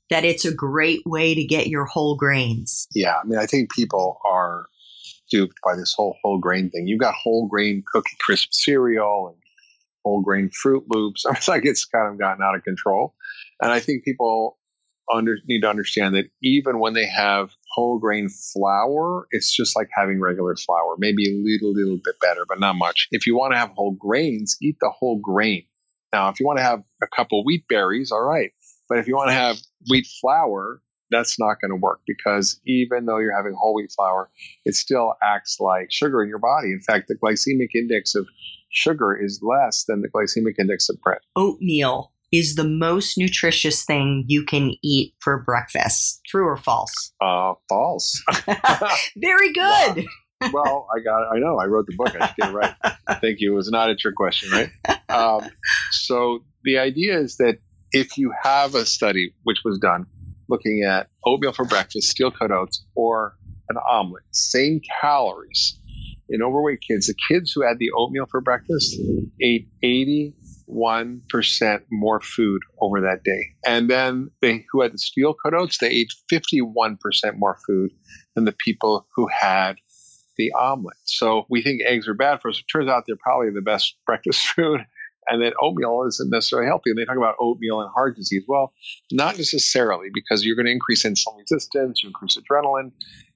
That 0.10 0.26
it's 0.26 0.46
a 0.46 0.54
great 0.54 1.00
way 1.06 1.34
to 1.34 1.44
get 1.44 1.68
your 1.68 1.86
whole 1.86 2.16
grains. 2.16 2.88
Yeah, 2.94 3.16
I 3.24 3.26
mean, 3.26 3.40
I 3.40 3.48
think 3.48 3.74
people 3.74 4.20
are 4.30 4.68
duped 5.34 5.60
by 5.66 5.76
this 5.76 5.94
whole 5.96 6.16
whole 6.22 6.38
grain 6.38 6.70
thing. 6.70 6.88
You've 6.88 7.02
got 7.02 7.16
whole 7.16 7.48
grain 7.48 7.84
cookie 7.92 8.18
crisp 8.20 8.50
cereal 8.52 9.30
and 9.30 9.38
whole 10.06 10.22
grain 10.22 10.50
Froot 10.50 10.84
Loops. 10.90 11.26
It's 11.32 11.48
like 11.48 11.66
it's 11.66 11.86
kind 11.86 12.12
of 12.12 12.20
gotten 12.20 12.44
out 12.44 12.56
of 12.56 12.64
control. 12.64 13.16
And 13.62 13.72
I 13.72 13.80
think 13.80 14.04
people 14.04 14.58
under, 15.12 15.38
need 15.48 15.62
to 15.62 15.70
understand 15.70 16.16
that 16.16 16.26
even 16.42 16.80
when 16.80 16.94
they 16.94 17.08
have 17.08 17.50
whole 17.74 18.00
grain 18.00 18.30
flour, 18.30 19.28
it's 19.32 19.54
just 19.54 19.76
like 19.76 19.90
having 19.96 20.20
regular 20.20 20.56
flour, 20.56 20.96
maybe 20.98 21.30
a 21.30 21.36
little, 21.44 21.74
little 21.74 22.00
bit 22.04 22.16
better, 22.22 22.46
but 22.48 22.60
not 22.60 22.76
much. 22.76 23.08
If 23.12 23.26
you 23.26 23.36
want 23.36 23.54
to 23.54 23.58
have 23.58 23.72
whole 23.72 23.96
grains, 24.00 24.58
eat 24.62 24.78
the 24.80 24.92
whole 24.92 25.20
grain. 25.20 25.66
Now, 26.14 26.30
if 26.30 26.40
you 26.40 26.46
want 26.46 26.60
to 26.60 26.64
have 26.64 26.84
a 27.02 27.08
couple 27.14 27.44
wheat 27.44 27.66
berries, 27.68 28.12
all 28.12 28.24
right. 28.24 28.52
But 28.88 29.00
if 29.00 29.08
you 29.08 29.16
want 29.16 29.30
to 29.30 29.34
have 29.34 29.58
wheat 29.90 30.08
flour, 30.22 30.82
that's 31.14 31.40
not 31.40 31.62
going 31.62 31.72
to 31.72 31.76
work 31.76 32.02
because 32.08 32.60
even 32.66 33.06
though 33.06 33.20
you're 33.20 33.36
having 33.36 33.54
whole 33.54 33.76
wheat 33.76 33.92
flour, 33.92 34.30
it 34.66 34.76
still 34.76 35.14
acts 35.22 35.58
like 35.60 35.88
sugar 35.92 36.22
in 36.24 36.30
your 36.30 36.40
body. 36.40 36.72
In 36.72 36.82
fact, 36.82 37.08
the 37.08 37.16
glycemic 37.16 37.70
index 37.76 38.16
of 38.16 38.28
sugar 38.70 39.16
is 39.16 39.42
less 39.42 39.86
than 39.88 40.02
the 40.02 40.10
glycemic 40.10 40.56
index 40.60 40.90
of 40.90 41.00
bread. 41.02 41.20
Oatmeal 41.36 42.12
is 42.32 42.56
the 42.56 42.64
most 42.68 43.18
nutritious 43.18 43.86
thing 43.86 44.26
you 44.28 44.44
can 44.44 44.74
eat 44.84 45.14
for 45.20 45.44
breakfast. 45.44 46.20
True 46.26 46.48
or 46.48 46.58
false? 46.58 47.14
Uh, 47.22 47.54
false. 47.70 48.22
Very 49.18 49.54
good. 49.54 50.06
well, 50.52 50.88
I 50.96 51.00
got. 51.00 51.22
it. 51.22 51.28
I 51.36 51.40
know. 51.40 51.60
I 51.60 51.66
wrote 51.66 51.86
the 51.86 51.96
book. 51.96 52.16
I 52.20 52.28
should 52.28 52.36
get 52.38 52.50
it 52.50 52.54
right. 52.54 52.74
Thank 53.22 53.40
you. 53.40 53.54
It 53.54 53.56
was 53.56 53.70
not 53.70 53.90
a 53.92 53.96
trick 53.96 54.16
question, 54.16 54.50
right? 54.52 54.70
Um, 55.10 55.48
so 55.92 56.40
the 56.64 56.80
idea 56.80 57.20
is 57.20 57.38
that 57.38 57.60
if 57.92 58.18
you 58.18 58.34
have 58.42 58.74
a 58.74 58.86
study 58.86 59.36
which 59.44 59.60
was 59.64 59.78
done 59.78 60.08
looking 60.50 60.84
at 60.84 61.10
oatmeal 61.26 61.54
for 61.54 61.66
breakfast, 61.66 62.10
steel 62.10 62.32
cut 62.32 62.52
oats, 62.52 62.86
or 62.96 63.36
an 63.70 63.78
omelet, 63.90 64.24
same 64.32 64.82
calories 65.02 65.80
in 66.30 66.42
overweight 66.42 66.80
kids, 66.82 67.08
the 67.08 67.16
kids 67.28 67.52
who 67.52 67.62
had 67.62 67.80
the 67.80 67.92
oatmeal 67.92 68.26
for 68.30 68.42
breakfast 68.42 69.00
ate 69.42 69.68
81% 69.84 70.34
more 71.92 72.22
food 72.22 72.62
over 72.82 73.02
that 73.02 73.24
day. 73.24 73.50
And 73.66 73.90
then 73.90 74.32
they 74.42 74.66
who 74.72 74.82
had 74.82 74.94
the 74.94 74.98
steel 74.98 75.34
cut 75.34 75.54
oats, 75.54 75.78
they 75.78 75.90
ate 75.90 76.12
51% 76.32 76.98
more 77.36 77.58
food 77.68 77.92
than 78.36 78.46
the 78.46 78.56
people 78.66 79.06
who 79.16 79.28
had 79.28 79.76
the 80.38 80.52
omelet. 80.54 80.98
So 81.04 81.46
we 81.50 81.62
think 81.62 81.82
eggs 81.86 82.08
are 82.08 82.16
bad 82.16 82.42
for 82.42 82.50
us. 82.50 82.60
It 82.60 82.66
turns 82.72 82.90
out 82.90 83.04
they're 83.06 83.16
probably 83.16 83.52
the 83.52 83.62
best 83.62 83.96
breakfast 84.06 84.48
food 84.48 84.86
and 85.28 85.42
that 85.42 85.54
oatmeal 85.62 86.06
isn't 86.08 86.30
necessarily 86.30 86.68
healthy. 86.68 86.92
And 86.92 86.98
they 86.98 87.06
talk 87.06 87.18
about 87.18 87.36
oatmeal 87.40 87.82
and 87.82 87.90
heart 87.94 88.16
disease. 88.16 88.44
Well, 88.48 88.74
not 89.12 89.38
necessarily 89.38 90.10
because 90.14 90.46
you're 90.46 90.56
going 90.56 90.66
to 90.66 90.72
increase 90.72 91.04
insulin 91.04 91.40
resistance, 91.40 92.04
you 92.04 92.10
increase 92.10 92.38
adrenaline. 92.38 92.92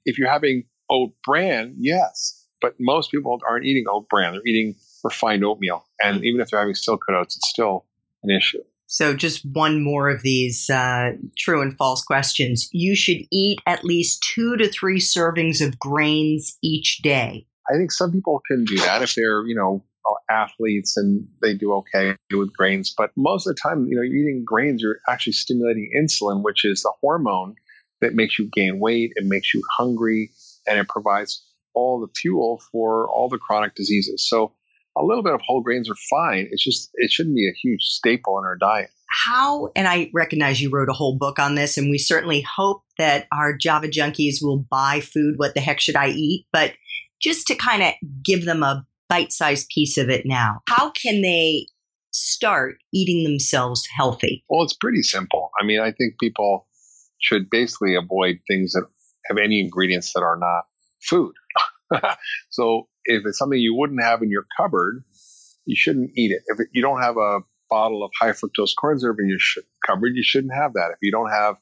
If 0.05 0.17
you're 0.17 0.29
having 0.29 0.63
oat 0.89 1.13
bran, 1.25 1.75
yes, 1.77 2.45
but 2.61 2.75
most 2.79 3.11
people 3.11 3.39
aren't 3.47 3.65
eating 3.65 3.85
oat 3.89 4.07
bran. 4.09 4.33
They're 4.33 4.45
eating 4.45 4.75
refined 5.03 5.43
oatmeal. 5.43 5.85
And 6.01 6.23
even 6.23 6.41
if 6.41 6.49
they're 6.49 6.59
having 6.59 6.75
steel 6.75 6.97
cut 6.97 7.15
oats, 7.15 7.35
it's 7.35 7.49
still 7.49 7.85
an 8.23 8.35
issue. 8.35 8.61
So, 8.89 9.13
just 9.13 9.45
one 9.45 9.83
more 9.83 10.09
of 10.09 10.21
these 10.21 10.69
uh, 10.69 11.11
true 11.37 11.61
and 11.61 11.75
false 11.75 12.01
questions. 12.01 12.69
You 12.71 12.95
should 12.95 13.23
eat 13.31 13.59
at 13.65 13.83
least 13.83 14.25
two 14.33 14.55
to 14.55 14.69
three 14.69 14.99
servings 14.99 15.65
of 15.65 15.77
grains 15.77 16.57
each 16.63 16.99
day. 16.99 17.45
I 17.69 17.75
think 17.75 17.91
some 17.91 18.13
people 18.13 18.41
can 18.47 18.63
do 18.63 18.77
that 18.77 19.01
if 19.01 19.13
they're, 19.13 19.45
you 19.45 19.55
know, 19.55 19.83
athletes 20.29 20.97
and 20.97 21.27
they 21.41 21.53
do 21.53 21.73
okay 21.73 22.15
with 22.31 22.53
grains. 22.53 22.93
But 22.95 23.11
most 23.15 23.47
of 23.47 23.55
the 23.55 23.61
time, 23.61 23.87
you 23.87 23.95
know, 23.95 24.01
you're 24.01 24.15
eating 24.15 24.43
grains, 24.45 24.81
you're 24.81 24.99
actually 25.07 25.33
stimulating 25.33 25.91
insulin, 25.97 26.43
which 26.43 26.65
is 26.65 26.81
the 26.83 26.93
hormone 27.01 27.55
that 28.01 28.13
makes 28.13 28.37
you 28.37 28.49
gain 28.51 28.79
weight, 28.79 29.11
it 29.15 29.25
makes 29.25 29.53
you 29.53 29.61
hungry, 29.77 30.31
and 30.67 30.79
it 30.79 30.87
provides 30.87 31.43
all 31.73 31.99
the 31.99 32.11
fuel 32.19 32.61
for 32.71 33.09
all 33.09 33.29
the 33.29 33.37
chronic 33.37 33.75
diseases. 33.75 34.27
So 34.27 34.53
a 34.97 35.03
little 35.03 35.23
bit 35.23 35.33
of 35.33 35.41
whole 35.45 35.61
grains 35.61 35.89
are 35.89 35.95
fine. 36.09 36.47
It's 36.51 36.63
just 36.63 36.89
it 36.95 37.11
shouldn't 37.11 37.35
be 37.35 37.47
a 37.47 37.53
huge 37.61 37.81
staple 37.81 38.37
in 38.39 38.45
our 38.45 38.57
diet. 38.57 38.89
How 39.09 39.69
and 39.75 39.87
I 39.87 40.09
recognize 40.13 40.59
you 40.59 40.69
wrote 40.69 40.89
a 40.89 40.93
whole 40.93 41.17
book 41.17 41.39
on 41.39 41.55
this, 41.55 41.77
and 41.77 41.89
we 41.89 41.97
certainly 41.97 42.41
hope 42.41 42.83
that 42.97 43.27
our 43.31 43.55
Java 43.55 43.87
junkies 43.87 44.37
will 44.41 44.57
buy 44.57 44.99
food. 44.99 45.35
What 45.37 45.53
the 45.53 45.61
heck 45.61 45.79
should 45.79 45.95
I 45.95 46.09
eat? 46.09 46.45
But 46.51 46.73
just 47.21 47.47
to 47.47 47.55
kind 47.55 47.83
of 47.83 47.93
give 48.23 48.45
them 48.45 48.63
a 48.63 48.85
bite-sized 49.09 49.69
piece 49.69 49.97
of 49.97 50.09
it 50.09 50.25
now, 50.25 50.61
how 50.67 50.91
can 50.91 51.21
they 51.21 51.67
start 52.11 52.77
eating 52.93 53.23
themselves 53.23 53.87
healthy? 53.95 54.43
Well, 54.49 54.63
it's 54.63 54.73
pretty 54.73 55.01
simple. 55.01 55.51
I 55.59 55.65
mean, 55.65 55.79
I 55.79 55.91
think 55.91 56.19
people 56.19 56.67
should 57.19 57.49
basically 57.49 57.95
avoid 57.95 58.39
things 58.47 58.73
that 58.73 58.85
have 59.25 59.37
any 59.37 59.59
ingredients 59.59 60.13
that 60.13 60.21
are 60.21 60.37
not 60.37 60.65
food. 61.01 61.33
so 62.49 62.87
if 63.05 63.23
it's 63.25 63.37
something 63.37 63.59
you 63.59 63.75
wouldn't 63.75 64.01
have 64.01 64.21
in 64.21 64.29
your 64.29 64.45
cupboard, 64.57 65.03
you 65.65 65.75
shouldn't 65.75 66.11
eat 66.15 66.31
it. 66.31 66.41
If 66.47 66.67
you 66.73 66.81
don't 66.81 67.01
have 67.01 67.17
a 67.17 67.39
bottle 67.69 68.03
of 68.03 68.11
high 68.19 68.31
fructose 68.31 68.75
corn 68.79 68.99
syrup 68.99 69.17
in 69.19 69.29
your 69.29 69.39
sh- 69.39 69.59
cupboard, 69.85 70.13
you 70.15 70.23
shouldn't 70.23 70.53
have 70.53 70.73
that. 70.73 70.91
If 70.91 70.97
you 71.01 71.11
don't 71.11 71.29
have 71.29 71.55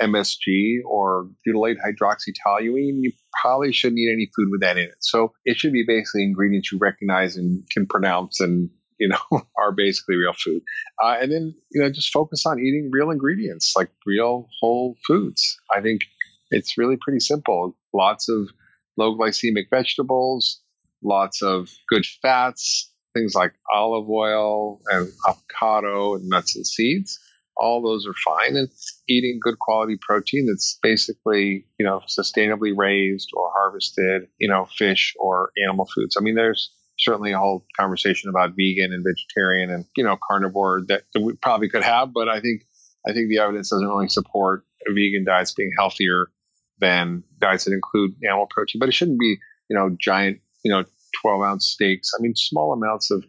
MSG 0.00 0.78
or 0.86 1.28
butylate 1.46 1.76
hydroxytoluene, 1.84 2.98
you 3.00 3.12
probably 3.40 3.72
shouldn't 3.72 3.98
eat 3.98 4.12
any 4.12 4.30
food 4.34 4.48
with 4.50 4.60
that 4.60 4.78
in 4.78 4.84
it. 4.84 4.96
So 5.00 5.32
it 5.44 5.58
should 5.58 5.72
be 5.72 5.84
basically 5.86 6.24
ingredients 6.24 6.72
you 6.72 6.78
recognize 6.78 7.36
and 7.36 7.64
can 7.70 7.86
pronounce 7.86 8.40
and 8.40 8.70
you 8.98 9.08
know 9.08 9.42
are 9.58 9.72
basically 9.72 10.16
real 10.16 10.32
food. 10.32 10.62
Uh, 11.02 11.16
and 11.20 11.30
then 11.32 11.54
you 11.72 11.82
know 11.82 11.90
just 11.90 12.12
focus 12.12 12.46
on 12.46 12.58
eating 12.58 12.90
real 12.92 13.10
ingredients 13.10 13.74
like 13.76 13.90
real 14.06 14.48
whole 14.60 14.96
foods. 15.06 15.58
I 15.74 15.80
think 15.80 16.02
it's 16.50 16.78
really 16.78 16.96
pretty 17.00 17.20
simple. 17.20 17.76
Lots 17.92 18.28
of 18.28 18.48
low 18.96 19.16
glycemic 19.16 19.70
vegetables, 19.70 20.60
lots 21.02 21.42
of 21.42 21.70
good 21.88 22.06
fats, 22.22 22.92
things 23.14 23.34
like 23.34 23.54
olive 23.72 24.08
oil 24.08 24.80
and 24.90 25.08
avocado 25.26 26.14
and 26.14 26.28
nuts 26.28 26.56
and 26.56 26.66
seeds. 26.66 27.18
All 27.56 27.82
those 27.82 28.06
are 28.06 28.14
fine. 28.24 28.56
And 28.56 28.68
eating 29.12 29.38
good 29.42 29.58
quality 29.58 29.98
protein 30.00 30.46
that's 30.46 30.78
basically, 30.82 31.66
you 31.78 31.86
know, 31.86 32.00
sustainably 32.08 32.72
raised 32.76 33.30
or 33.34 33.50
harvested, 33.54 34.28
you 34.38 34.48
know, 34.48 34.66
fish 34.76 35.14
or 35.18 35.50
animal 35.62 35.88
foods. 35.94 36.16
I 36.18 36.22
mean, 36.22 36.34
there's 36.34 36.72
certainly 36.98 37.32
a 37.32 37.38
whole 37.38 37.64
conversation 37.78 38.30
about 38.30 38.50
vegan 38.50 38.92
and 38.92 39.04
vegetarian 39.04 39.70
and, 39.70 39.84
you 39.96 40.04
know, 40.04 40.18
carnivore 40.22 40.82
that, 40.88 41.02
we 41.20 41.34
probably 41.34 41.68
could 41.68 41.82
have, 41.82 42.12
but 42.12 42.28
I 42.28 42.40
think 42.40 42.62
I 43.06 43.12
think 43.12 43.28
the 43.28 43.38
evidence 43.38 43.70
doesn't 43.70 43.88
really 43.88 44.08
support 44.08 44.64
vegan 44.88 45.24
diets 45.24 45.52
being 45.52 45.72
healthier 45.76 46.28
than 46.78 47.24
diets 47.40 47.64
that 47.64 47.72
include 47.72 48.14
animal 48.24 48.46
protein. 48.50 48.78
But 48.78 48.88
it 48.88 48.92
shouldn't 48.92 49.18
be, 49.18 49.38
you 49.68 49.76
know, 49.76 49.96
giant, 50.00 50.40
you 50.64 50.72
know, 50.72 50.84
12 51.20 51.42
ounce 51.42 51.66
steaks. 51.66 52.12
I 52.16 52.22
mean, 52.22 52.34
small 52.36 52.72
amounts 52.72 53.10
of 53.10 53.24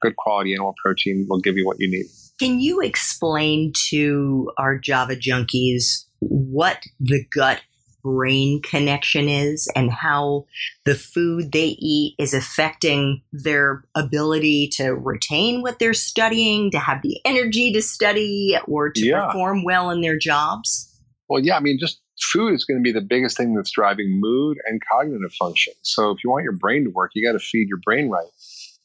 good 0.00 0.16
quality 0.16 0.54
animal 0.54 0.74
protein 0.82 1.26
will 1.28 1.40
give 1.40 1.56
you 1.56 1.66
what 1.66 1.78
you 1.78 1.90
need. 1.90 2.06
Can 2.38 2.60
you 2.60 2.80
explain 2.80 3.72
to 3.90 4.50
our 4.58 4.78
Java 4.78 5.16
junkies 5.16 6.04
what 6.20 6.84
the 7.00 7.24
gut 7.34 7.60
brain 8.04 8.62
connection 8.62 9.28
is 9.28 9.68
and 9.74 9.90
how 9.90 10.46
the 10.84 10.94
food 10.94 11.52
they 11.52 11.76
eat 11.78 12.14
is 12.18 12.32
affecting 12.32 13.22
their 13.32 13.84
ability 13.94 14.68
to 14.68 14.90
retain 14.90 15.62
what 15.62 15.78
they're 15.78 15.94
studying, 15.94 16.70
to 16.70 16.78
have 16.78 17.02
the 17.02 17.20
energy 17.24 17.72
to 17.72 17.82
study, 17.82 18.56
or 18.66 18.90
to 18.90 19.04
yeah. 19.04 19.26
perform 19.26 19.64
well 19.64 19.90
in 19.90 20.00
their 20.00 20.16
jobs? 20.16 20.84
Well, 21.28 21.42
yeah, 21.42 21.56
I 21.56 21.60
mean, 21.60 21.78
just 21.78 22.00
food 22.32 22.54
is 22.54 22.64
going 22.64 22.78
to 22.78 22.82
be 22.82 22.92
the 22.92 23.04
biggest 23.04 23.36
thing 23.36 23.54
that's 23.54 23.70
driving 23.70 24.20
mood 24.20 24.58
and 24.66 24.80
cognitive 24.90 25.32
function. 25.34 25.74
So 25.82 26.10
if 26.10 26.18
you 26.24 26.30
want 26.30 26.44
your 26.44 26.56
brain 26.56 26.84
to 26.84 26.90
work, 26.90 27.12
you 27.14 27.26
got 27.26 27.38
to 27.38 27.44
feed 27.44 27.68
your 27.68 27.80
brain 27.84 28.08
right. 28.08 28.28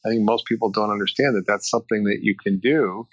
I 0.04 0.10
think 0.10 0.22
most 0.22 0.44
people 0.44 0.70
don't 0.70 0.90
understand 0.90 1.34
that 1.36 1.46
that's 1.46 1.70
something 1.70 2.04
that 2.04 2.18
you 2.20 2.34
can 2.42 2.58
do 2.58 3.08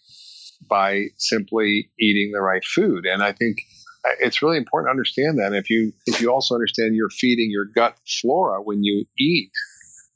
by 0.67 1.07
simply 1.17 1.91
eating 1.99 2.31
the 2.33 2.41
right 2.41 2.63
food. 2.63 3.05
And 3.05 3.23
I 3.23 3.31
think 3.31 3.57
uh, 4.05 4.11
it's 4.19 4.41
really 4.41 4.57
important 4.57 4.87
to 4.87 4.91
understand 4.91 5.39
that. 5.39 5.53
If 5.53 5.69
you 5.69 5.93
if 6.05 6.21
you 6.21 6.31
also 6.31 6.55
understand 6.55 6.95
you're 6.95 7.09
feeding 7.09 7.49
your 7.51 7.65
gut 7.65 7.97
flora 8.21 8.61
when 8.61 8.83
you 8.83 9.05
eat, 9.19 9.51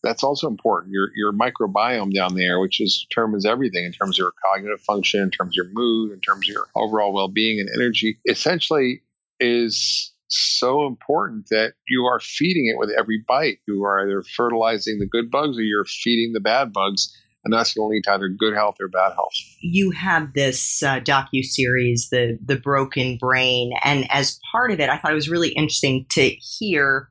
that's 0.03 0.23
also 0.23 0.47
important. 0.47 0.93
Your 0.93 1.09
your 1.15 1.33
microbiome 1.33 2.13
down 2.13 2.35
there, 2.35 2.59
which 2.59 2.79
is 2.79 3.05
determines 3.09 3.45
everything 3.45 3.85
in 3.85 3.91
terms 3.91 4.17
of 4.17 4.23
your 4.23 4.33
cognitive 4.45 4.81
function, 4.81 5.21
in 5.21 5.31
terms 5.31 5.49
of 5.49 5.55
your 5.55 5.73
mood, 5.73 6.11
in 6.13 6.19
terms 6.21 6.47
of 6.47 6.53
your 6.53 6.67
overall 6.75 7.13
well 7.13 7.27
being 7.27 7.59
and 7.59 7.69
energy, 7.75 8.19
essentially 8.27 9.01
is 9.39 10.13
so 10.27 10.87
important 10.87 11.47
that 11.49 11.73
you 11.87 12.05
are 12.05 12.19
feeding 12.19 12.67
it 12.67 12.79
with 12.79 12.89
every 12.97 13.23
bite. 13.27 13.59
You 13.67 13.83
are 13.83 14.03
either 14.03 14.23
fertilizing 14.23 14.99
the 14.99 15.07
good 15.07 15.29
bugs 15.29 15.57
or 15.57 15.61
you're 15.61 15.85
feeding 15.85 16.33
the 16.33 16.39
bad 16.39 16.73
bugs. 16.73 17.13
And 17.45 17.53
that's 17.53 17.73
going 17.73 17.85
to 17.85 17.89
lead 17.89 18.03
to 18.05 18.13
either 18.13 18.27
good 18.27 18.55
health 18.55 18.77
or 18.81 18.87
bad 18.87 19.13
health. 19.13 19.33
You 19.61 19.91
have 19.91 20.33
this 20.33 20.81
uh, 20.81 20.99
docu 20.99 21.43
series, 21.43 22.09
the 22.09 22.39
the 22.43 22.57
Broken 22.57 23.17
Brain, 23.17 23.71
and 23.83 24.09
as 24.11 24.39
part 24.51 24.71
of 24.71 24.79
it, 24.79 24.89
I 24.89 24.97
thought 24.97 25.11
it 25.11 25.15
was 25.15 25.29
really 25.29 25.49
interesting 25.49 26.07
to 26.11 26.27
hear 26.27 27.09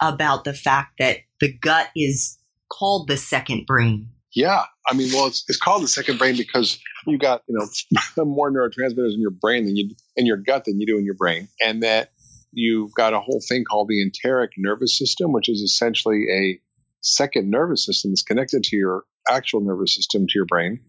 about 0.00 0.44
the 0.44 0.54
fact 0.54 0.94
that 0.98 1.18
the 1.40 1.52
gut 1.52 1.88
is 1.96 2.38
called 2.70 3.08
the 3.08 3.16
second 3.16 3.66
brain. 3.66 4.08
Yeah, 4.34 4.64
I 4.86 4.94
mean, 4.94 5.10
well, 5.12 5.26
it's, 5.26 5.44
it's 5.48 5.58
called 5.58 5.82
the 5.82 5.88
second 5.88 6.18
brain 6.18 6.36
because 6.36 6.78
you 7.06 7.18
got 7.18 7.42
you 7.48 7.58
know 7.58 8.24
more 8.24 8.52
neurotransmitters 8.52 9.14
in 9.14 9.20
your 9.20 9.30
brain 9.30 9.64
than 9.64 9.76
you 9.76 9.90
in 10.14 10.26
your 10.26 10.36
gut 10.36 10.64
than 10.66 10.78
you 10.78 10.86
do 10.86 10.98
in 10.98 11.04
your 11.04 11.14
brain, 11.14 11.48
and 11.64 11.82
that 11.82 12.10
you've 12.52 12.92
got 12.94 13.14
a 13.14 13.20
whole 13.20 13.42
thing 13.48 13.64
called 13.64 13.88
the 13.88 14.02
enteric 14.02 14.52
nervous 14.56 14.96
system, 14.96 15.32
which 15.32 15.48
is 15.48 15.60
essentially 15.60 16.26
a 16.30 16.60
second 17.00 17.50
nervous 17.50 17.84
system 17.84 18.10
that's 18.10 18.22
connected 18.22 18.64
to 18.64 18.76
your 18.76 19.04
actual 19.28 19.60
nervous 19.60 19.94
system 19.94 20.26
to 20.26 20.32
your 20.34 20.46
brain. 20.46 20.80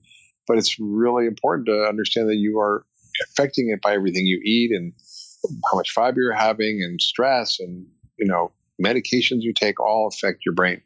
But 0.48 0.58
it's 0.58 0.80
really 0.80 1.26
important 1.26 1.68
to 1.68 1.86
understand 1.88 2.30
that 2.30 2.38
you 2.38 2.60
are 2.60 2.86
affecting 3.30 3.70
it 3.70 3.82
by 3.82 3.94
everything 3.94 4.26
you 4.26 4.40
eat 4.44 4.72
and 4.72 4.94
how 5.70 5.78
much 5.78 5.92
fiber 5.92 6.22
you're 6.22 6.34
having 6.34 6.82
and 6.84 7.02
stress 7.02 7.60
and 7.60 7.86
you 8.18 8.28
know 8.28 8.52
medications 8.84 9.42
you 9.42 9.54
take 9.54 9.80
all 9.80 10.08
affect 10.08 10.46
your 10.46 10.54
brain. 10.54 10.82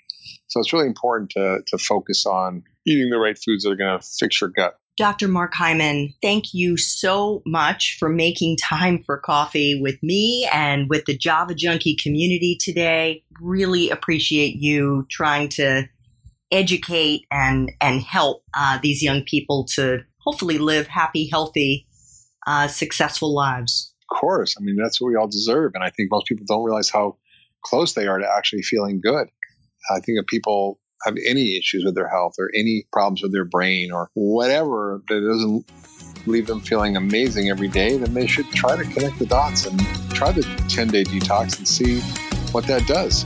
So 0.47 0.59
it's 0.59 0.73
really 0.73 0.87
important 0.87 1.31
to, 1.31 1.61
to 1.67 1.77
focus 1.77 2.25
on 2.25 2.63
eating 2.85 3.09
the 3.09 3.17
right 3.17 3.37
foods 3.37 3.63
that 3.63 3.71
are 3.71 3.75
going 3.75 3.99
to 3.99 4.05
fix 4.05 4.41
your 4.41 4.49
gut. 4.49 4.77
Dr. 4.97 5.27
Mark 5.27 5.53
Hyman, 5.53 6.13
thank 6.21 6.53
you 6.53 6.77
so 6.77 7.41
much 7.45 7.97
for 7.97 8.09
making 8.09 8.57
time 8.57 8.99
for 8.99 9.17
coffee 9.17 9.79
with 9.81 10.01
me 10.03 10.47
and 10.51 10.89
with 10.89 11.05
the 11.05 11.17
Java 11.17 11.55
Junkie 11.55 11.95
community 11.95 12.57
today. 12.59 13.23
Really 13.39 13.89
appreciate 13.89 14.57
you 14.57 15.07
trying 15.09 15.49
to 15.49 15.87
educate 16.51 17.25
and, 17.31 17.71
and 17.79 18.01
help 18.01 18.43
uh, 18.53 18.79
these 18.81 19.01
young 19.01 19.23
people 19.23 19.65
to 19.75 19.99
hopefully 20.19 20.57
live 20.57 20.87
happy, 20.87 21.27
healthy, 21.29 21.87
uh, 22.45 22.67
successful 22.67 23.33
lives. 23.33 23.93
Of 24.09 24.17
course. 24.17 24.55
I 24.59 24.63
mean, 24.63 24.75
that's 24.75 24.99
what 24.99 25.09
we 25.09 25.15
all 25.15 25.27
deserve. 25.27 25.71
And 25.75 25.83
I 25.83 25.89
think 25.89 26.09
most 26.11 26.27
people 26.27 26.45
don't 26.47 26.63
realize 26.63 26.89
how 26.89 27.17
close 27.63 27.93
they 27.93 28.07
are 28.07 28.17
to 28.17 28.27
actually 28.27 28.63
feeling 28.63 28.99
good. 29.01 29.27
I 29.89 29.99
think 29.99 30.19
if 30.19 30.27
people 30.27 30.79
have 31.05 31.15
any 31.27 31.57
issues 31.57 31.83
with 31.83 31.95
their 31.95 32.09
health 32.09 32.35
or 32.37 32.51
any 32.53 32.85
problems 32.91 33.23
with 33.23 33.31
their 33.31 33.45
brain 33.45 33.91
or 33.91 34.09
whatever 34.13 35.01
that 35.07 35.19
doesn't 35.19 35.65
leave 36.27 36.47
them 36.47 36.59
feeling 36.61 36.95
amazing 36.95 37.49
every 37.49 37.67
day, 37.67 37.97
then 37.97 38.13
they 38.13 38.27
should 38.27 38.49
try 38.51 38.75
to 38.75 38.83
connect 38.83 39.17
the 39.17 39.25
dots 39.25 39.65
and 39.65 39.79
try 40.11 40.31
the 40.31 40.43
10 40.69 40.89
day 40.89 41.03
detox 41.03 41.57
and 41.57 41.67
see 41.67 42.01
what 42.51 42.65
that 42.67 42.85
does. 42.85 43.25